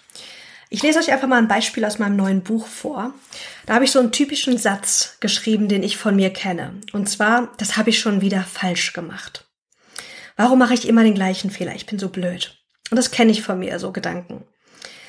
Ich 0.69 0.81
lese 0.81 0.97
euch 0.99 1.11
einfach 1.11 1.27
mal 1.27 1.37
ein 1.37 1.47
Beispiel 1.47 1.85
aus 1.85 1.99
meinem 1.99 2.15
neuen 2.15 2.41
Buch 2.41 2.65
vor. 2.65 3.13
Da 3.67 3.75
habe 3.75 3.85
ich 3.85 3.91
so 3.91 3.99
einen 3.99 4.11
typischen 4.11 4.57
Satz 4.57 5.17
geschrieben, 5.19 5.67
den 5.67 5.83
ich 5.83 5.97
von 5.97 6.15
mir 6.15 6.31
kenne. 6.31 6.81
Und 6.93 7.07
zwar, 7.09 7.51
das 7.57 7.77
habe 7.77 7.91
ich 7.91 7.99
schon 7.99 8.21
wieder 8.21 8.41
falsch 8.41 8.93
gemacht. 8.93 9.45
Warum 10.35 10.57
mache 10.57 10.73
ich 10.73 10.87
immer 10.87 11.03
den 11.03 11.13
gleichen 11.13 11.51
Fehler? 11.51 11.75
Ich 11.75 11.85
bin 11.85 11.99
so 11.99 12.09
blöd. 12.09 12.57
Und 12.89 12.97
das 12.97 13.11
kenne 13.11 13.31
ich 13.31 13.43
von 13.43 13.59
mir, 13.59 13.77
so 13.77 13.91
Gedanken. 13.91 14.45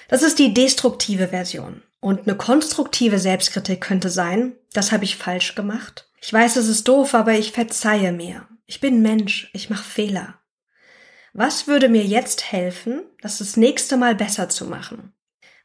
Das 0.08 0.22
ist 0.22 0.38
die 0.38 0.52
destruktive 0.52 1.28
Version. 1.28 1.82
Und 2.04 2.26
eine 2.28 2.36
konstruktive 2.36 3.18
Selbstkritik 3.18 3.80
könnte 3.80 4.10
sein, 4.10 4.52
das 4.74 4.92
habe 4.92 5.04
ich 5.04 5.16
falsch 5.16 5.54
gemacht. 5.54 6.06
Ich 6.20 6.30
weiß, 6.30 6.56
es 6.56 6.68
ist 6.68 6.86
doof, 6.86 7.14
aber 7.14 7.32
ich 7.32 7.52
verzeihe 7.52 8.12
mir. 8.12 8.46
Ich 8.66 8.78
bin 8.80 9.00
Mensch, 9.00 9.48
ich 9.54 9.70
mache 9.70 9.84
Fehler. 9.84 10.34
Was 11.32 11.66
würde 11.66 11.88
mir 11.88 12.04
jetzt 12.04 12.52
helfen, 12.52 13.00
das 13.22 13.38
das 13.38 13.56
nächste 13.56 13.96
Mal 13.96 14.14
besser 14.14 14.50
zu 14.50 14.66
machen? 14.66 15.14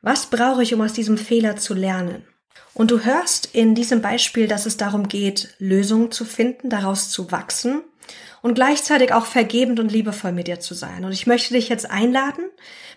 Was 0.02 0.28
brauche 0.28 0.63
ich, 0.63 0.73
um 0.73 0.80
aus 0.80 0.93
diesem 0.93 1.17
Fehler 1.17 1.58
zu 1.58 1.73
lernen? 1.73 2.25
Und 2.73 2.91
du 2.91 3.04
hörst 3.04 3.54
in 3.54 3.75
diesem 3.75 4.02
Beispiel, 4.02 4.47
dass 4.47 4.65
es 4.65 4.78
darum 4.78 5.10
geht, 5.10 5.56
Lösungen 5.60 6.10
zu 6.10 6.23
finden, 6.23 6.69
daraus 6.69 7.10
zu 7.10 7.34
wachsen 7.34 7.82
und 8.41 8.54
gleichzeitig 8.54 9.12
auch 9.12 9.25
vergebend 9.25 9.78
und 9.82 9.91
liebevoll 9.91 10.32
mit 10.32 10.47
dir 10.47 10.62
zu 10.62 10.73
sein. 10.73 11.04
Und 11.04 11.12
ich 11.12 11.28
möchte 11.28 11.54
dich 11.54 11.67
jetzt 11.67 11.91
einladen, 11.91 12.48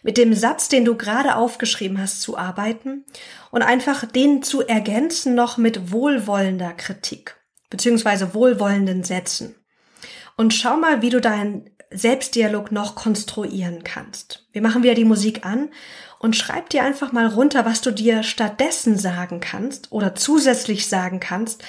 mit 0.02 0.16
dem 0.16 0.34
Satz, 0.34 0.68
den 0.68 0.84
du 0.84 0.96
gerade 0.96 1.36
aufgeschrieben 1.36 2.00
hast, 2.00 2.22
zu 2.22 2.36
arbeiten 2.36 3.04
und 3.50 3.62
einfach 3.62 4.04
den 4.04 4.42
zu 4.42 4.66
ergänzen 4.66 5.34
noch 5.34 5.56
mit 5.58 5.92
wohlwollender 5.92 6.72
Kritik 6.72 7.36
beziehungsweise 7.72 8.34
wohlwollenden 8.34 9.02
Sätzen. 9.02 9.56
Und 10.36 10.54
schau 10.54 10.76
mal, 10.76 11.02
wie 11.02 11.10
du 11.10 11.20
deinen 11.20 11.70
Selbstdialog 11.90 12.70
noch 12.70 12.94
konstruieren 12.94 13.82
kannst. 13.82 14.46
Wir 14.52 14.62
machen 14.62 14.82
wieder 14.82 14.94
die 14.94 15.04
Musik 15.04 15.44
an 15.44 15.70
und 16.18 16.36
schreib 16.36 16.70
dir 16.70 16.84
einfach 16.84 17.12
mal 17.12 17.26
runter, 17.26 17.64
was 17.64 17.80
du 17.80 17.90
dir 17.90 18.22
stattdessen 18.22 18.96
sagen 18.96 19.40
kannst 19.40 19.90
oder 19.90 20.14
zusätzlich 20.14 20.86
sagen 20.86 21.18
kannst, 21.18 21.64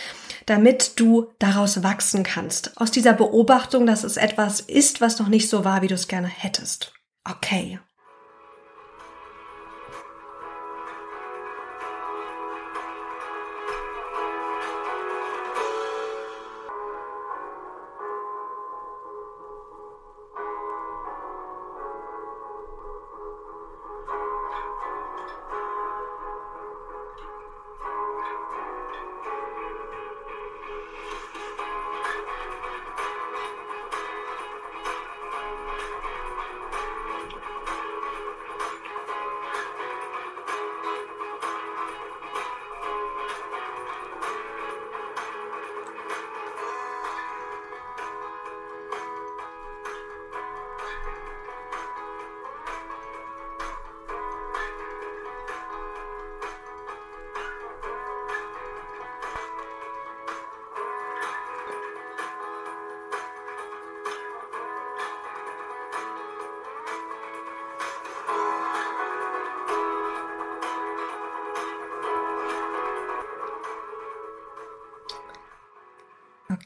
damit 0.45 0.99
du 0.99 1.31
daraus 1.39 1.83
wachsen 1.83 2.23
kannst. 2.23 2.77
Aus 2.77 2.91
dieser 2.91 3.13
Beobachtung, 3.13 3.85
dass 3.85 4.03
es 4.03 4.17
etwas 4.17 4.59
ist, 4.59 5.01
was 5.01 5.19
noch 5.19 5.29
nicht 5.29 5.49
so 5.49 5.65
war, 5.65 5.81
wie 5.81 5.87
du 5.87 5.95
es 5.95 6.07
gerne 6.07 6.27
hättest. 6.27 6.93
Okay, 7.29 7.77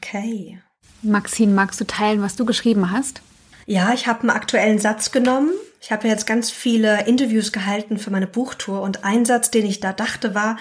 Okay. 0.08 0.58
Maxine, 1.02 1.52
magst 1.52 1.80
du 1.80 1.84
teilen, 1.84 2.22
was 2.22 2.34
du 2.34 2.46
geschrieben 2.46 2.90
hast? 2.90 3.20
Ja, 3.66 3.92
ich 3.92 4.06
habe 4.06 4.20
einen 4.20 4.30
aktuellen 4.30 4.78
Satz 4.78 5.12
genommen. 5.12 5.50
Ich 5.82 5.92
habe 5.92 6.06
ja 6.06 6.14
jetzt 6.14 6.26
ganz 6.26 6.50
viele 6.50 7.06
Interviews 7.06 7.52
gehalten 7.52 7.98
für 7.98 8.10
meine 8.10 8.26
Buchtour 8.26 8.80
und 8.80 9.04
ein 9.04 9.26
Satz, 9.26 9.50
den 9.50 9.66
ich 9.66 9.80
da 9.80 9.92
dachte, 9.92 10.34
war, 10.34 10.56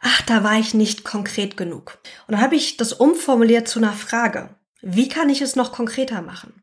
ach, 0.00 0.22
da 0.22 0.44
war 0.44 0.58
ich 0.58 0.72
nicht 0.72 1.04
konkret 1.04 1.56
genug. 1.56 1.98
Und 2.26 2.32
dann 2.32 2.40
habe 2.40 2.54
ich 2.54 2.76
das 2.76 2.92
umformuliert 2.92 3.66
zu 3.66 3.80
einer 3.80 3.92
Frage. 3.92 4.54
Wie 4.82 5.08
kann 5.08 5.30
ich 5.30 5.42
es 5.42 5.56
noch 5.56 5.72
konkreter 5.72 6.22
machen? 6.22 6.62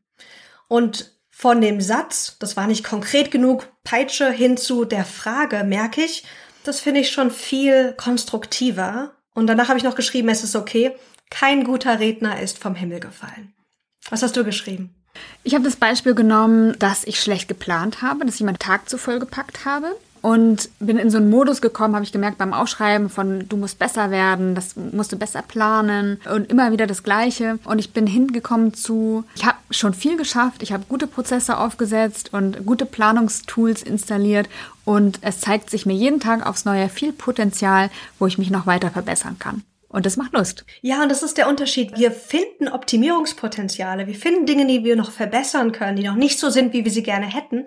Und 0.69 1.11
von 1.29 1.59
dem 1.59 1.81
Satz, 1.81 2.37
das 2.39 2.55
war 2.55 2.67
nicht 2.67 2.85
konkret 2.85 3.31
genug, 3.31 3.67
Peitsche 3.83 4.31
hin 4.31 4.55
zu 4.55 4.85
der 4.85 5.05
Frage, 5.05 5.65
merke 5.65 6.03
ich, 6.03 6.23
das 6.63 6.79
finde 6.79 7.01
ich 7.01 7.11
schon 7.11 7.31
viel 7.31 7.93
konstruktiver. 7.97 9.13
Und 9.33 9.47
danach 9.47 9.67
habe 9.67 9.77
ich 9.77 9.83
noch 9.83 9.95
geschrieben, 9.95 10.29
es 10.29 10.43
ist 10.43 10.55
okay, 10.55 10.95
kein 11.29 11.63
guter 11.63 11.99
Redner 11.99 12.39
ist 12.39 12.57
vom 12.57 12.75
Himmel 12.75 12.99
gefallen. 12.99 13.53
Was 14.09 14.23
hast 14.23 14.35
du 14.35 14.43
geschrieben? 14.43 14.95
Ich 15.43 15.53
habe 15.53 15.63
das 15.63 15.75
Beispiel 15.75 16.15
genommen, 16.15 16.77
dass 16.79 17.03
ich 17.03 17.19
schlecht 17.19 17.47
geplant 17.47 18.01
habe, 18.01 18.25
dass 18.25 18.35
ich 18.35 18.41
meinen 18.41 18.59
Tag 18.59 18.89
zu 18.89 18.97
voll 18.97 19.19
gepackt 19.19 19.65
habe 19.65 19.95
und 20.21 20.69
bin 20.79 20.97
in 20.97 21.09
so 21.09 21.17
einen 21.17 21.29
Modus 21.29 21.61
gekommen, 21.61 21.95
habe 21.95 22.03
ich 22.03 22.11
gemerkt 22.11 22.37
beim 22.37 22.53
Aufschreiben 22.53 23.09
von 23.09 23.47
du 23.47 23.57
musst 23.57 23.79
besser 23.79 24.11
werden, 24.11 24.53
das 24.53 24.75
musst 24.75 25.11
du 25.11 25.17
besser 25.17 25.41
planen 25.41 26.19
und 26.33 26.49
immer 26.49 26.71
wieder 26.71 26.87
das 26.87 27.03
Gleiche. 27.03 27.59
Und 27.63 27.79
ich 27.79 27.93
bin 27.93 28.05
hingekommen 28.05 28.73
zu, 28.73 29.23
ich 29.35 29.45
habe 29.45 29.57
schon 29.71 29.93
viel 29.93 30.17
geschafft, 30.17 30.61
ich 30.61 30.73
habe 30.73 30.85
gute 30.89 31.07
Prozesse 31.07 31.57
aufgesetzt 31.57 32.33
und 32.33 32.65
gute 32.65 32.85
Planungstools 32.85 33.81
installiert 33.81 34.49
und 34.83 35.19
es 35.21 35.39
zeigt 35.39 35.69
sich 35.69 35.85
mir 35.85 35.93
jeden 35.95 36.19
Tag 36.19 36.45
aufs 36.45 36.65
Neue 36.65 36.89
viel 36.89 37.13
Potenzial, 37.13 37.89
wo 38.17 38.27
ich 38.27 38.37
mich 38.37 38.49
noch 38.49 38.67
weiter 38.67 38.91
verbessern 38.91 39.37
kann. 39.39 39.63
Und 39.89 40.05
das 40.05 40.17
macht 40.17 40.33
Lust. 40.33 40.65
Ja, 40.81 41.01
und 41.01 41.09
das 41.09 41.23
ist 41.23 41.37
der 41.37 41.49
Unterschied. 41.49 41.97
Wir 41.97 42.11
finden 42.11 42.67
Optimierungspotenziale. 42.67 44.05
Wir 44.05 44.15
finden 44.15 44.45
Dinge, 44.45 44.67
die 44.67 44.83
wir 44.83 44.95
noch 44.95 45.11
verbessern 45.11 45.71
können, 45.71 45.97
die 45.97 46.07
noch 46.07 46.15
nicht 46.15 46.39
so 46.39 46.49
sind, 46.49 46.73
wie 46.73 46.85
wir 46.85 46.91
sie 46.91 47.03
gerne 47.03 47.25
hätten. 47.25 47.65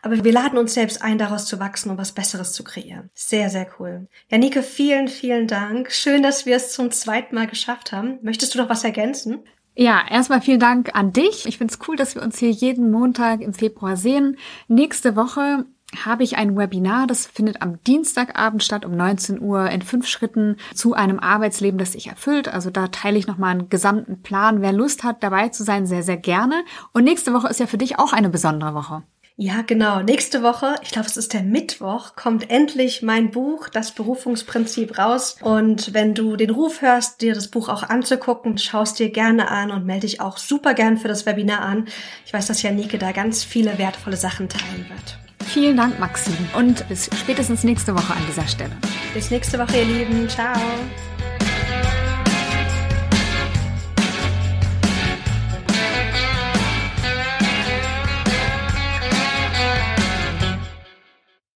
Aber 0.00 0.22
wir 0.22 0.32
laden 0.32 0.58
uns 0.58 0.74
selbst 0.74 1.02
ein, 1.02 1.18
daraus 1.18 1.46
zu 1.46 1.58
wachsen 1.58 1.90
und 1.90 1.98
was 1.98 2.12
Besseres 2.12 2.52
zu 2.52 2.62
kreieren. 2.62 3.10
Sehr, 3.14 3.50
sehr 3.50 3.66
cool. 3.78 4.06
Janike, 4.30 4.62
vielen, 4.62 5.08
vielen 5.08 5.48
Dank. 5.48 5.90
Schön, 5.90 6.22
dass 6.22 6.46
wir 6.46 6.56
es 6.56 6.72
zum 6.72 6.90
zweiten 6.90 7.34
Mal 7.34 7.46
geschafft 7.46 7.90
haben. 7.90 8.18
Möchtest 8.22 8.54
du 8.54 8.58
noch 8.58 8.68
was 8.68 8.84
ergänzen? 8.84 9.42
Ja, 9.76 10.02
erstmal 10.08 10.40
vielen 10.40 10.60
Dank 10.60 10.94
an 10.94 11.12
dich. 11.12 11.46
Ich 11.46 11.58
finde 11.58 11.74
es 11.74 11.80
cool, 11.88 11.96
dass 11.96 12.14
wir 12.14 12.22
uns 12.22 12.38
hier 12.38 12.50
jeden 12.50 12.92
Montag 12.92 13.40
im 13.40 13.54
Februar 13.54 13.96
sehen. 13.96 14.36
Nächste 14.68 15.16
Woche 15.16 15.64
habe 16.04 16.22
ich 16.22 16.36
ein 16.36 16.56
Webinar, 16.56 17.06
das 17.06 17.26
findet 17.26 17.62
am 17.62 17.82
Dienstagabend 17.84 18.62
statt 18.62 18.84
um 18.84 18.96
19 18.96 19.40
Uhr 19.40 19.70
in 19.70 19.82
fünf 19.82 20.06
Schritten 20.06 20.56
zu 20.74 20.94
einem 20.94 21.18
Arbeitsleben, 21.18 21.78
das 21.78 21.92
sich 21.92 22.08
erfüllt. 22.08 22.48
Also 22.48 22.70
da 22.70 22.88
teile 22.88 23.18
ich 23.18 23.26
nochmal 23.26 23.52
einen 23.52 23.68
gesamten 23.68 24.22
Plan. 24.22 24.62
Wer 24.62 24.72
Lust 24.72 25.04
hat, 25.04 25.22
dabei 25.22 25.48
zu 25.48 25.64
sein, 25.64 25.86
sehr, 25.86 26.02
sehr 26.02 26.16
gerne. 26.16 26.64
Und 26.92 27.04
nächste 27.04 27.32
Woche 27.32 27.48
ist 27.48 27.60
ja 27.60 27.66
für 27.66 27.78
dich 27.78 27.98
auch 27.98 28.12
eine 28.12 28.28
besondere 28.28 28.74
Woche. 28.74 29.02
Ja, 29.36 29.62
genau. 29.62 30.00
Nächste 30.00 30.44
Woche, 30.44 30.76
ich 30.82 30.92
glaube, 30.92 31.08
es 31.08 31.16
ist 31.16 31.32
der 31.32 31.42
Mittwoch, 31.42 32.14
kommt 32.14 32.50
endlich 32.50 33.02
mein 33.02 33.32
Buch, 33.32 33.68
das 33.68 33.90
Berufungsprinzip, 33.90 34.96
raus. 34.96 35.36
Und 35.40 35.92
wenn 35.92 36.14
du 36.14 36.36
den 36.36 36.50
Ruf 36.50 36.82
hörst, 36.82 37.20
dir 37.20 37.34
das 37.34 37.48
Buch 37.48 37.68
auch 37.68 37.82
anzugucken, 37.82 38.58
schaust 38.58 39.00
dir 39.00 39.10
gerne 39.10 39.50
an 39.50 39.72
und 39.72 39.86
melde 39.86 40.06
dich 40.06 40.20
auch 40.20 40.38
super 40.38 40.74
gern 40.74 40.98
für 40.98 41.08
das 41.08 41.26
Webinar 41.26 41.62
an. 41.62 41.86
Ich 42.24 42.32
weiß, 42.32 42.46
dass 42.46 42.62
Janike 42.62 42.98
da 42.98 43.10
ganz 43.10 43.42
viele 43.42 43.76
wertvolle 43.76 44.16
Sachen 44.16 44.48
teilen 44.48 44.86
wird. 44.88 45.23
Vielen 45.44 45.76
Dank, 45.76 45.98
Maxim. 46.00 46.36
Und 46.56 46.88
bis 46.88 47.08
spätestens 47.20 47.64
nächste 47.64 47.94
Woche 47.94 48.12
an 48.12 48.22
dieser 48.28 48.46
Stelle. 48.46 48.72
Bis 49.12 49.30
nächste 49.30 49.58
Woche, 49.58 49.78
ihr 49.78 49.84
Lieben. 49.84 50.28
Ciao. 50.28 50.58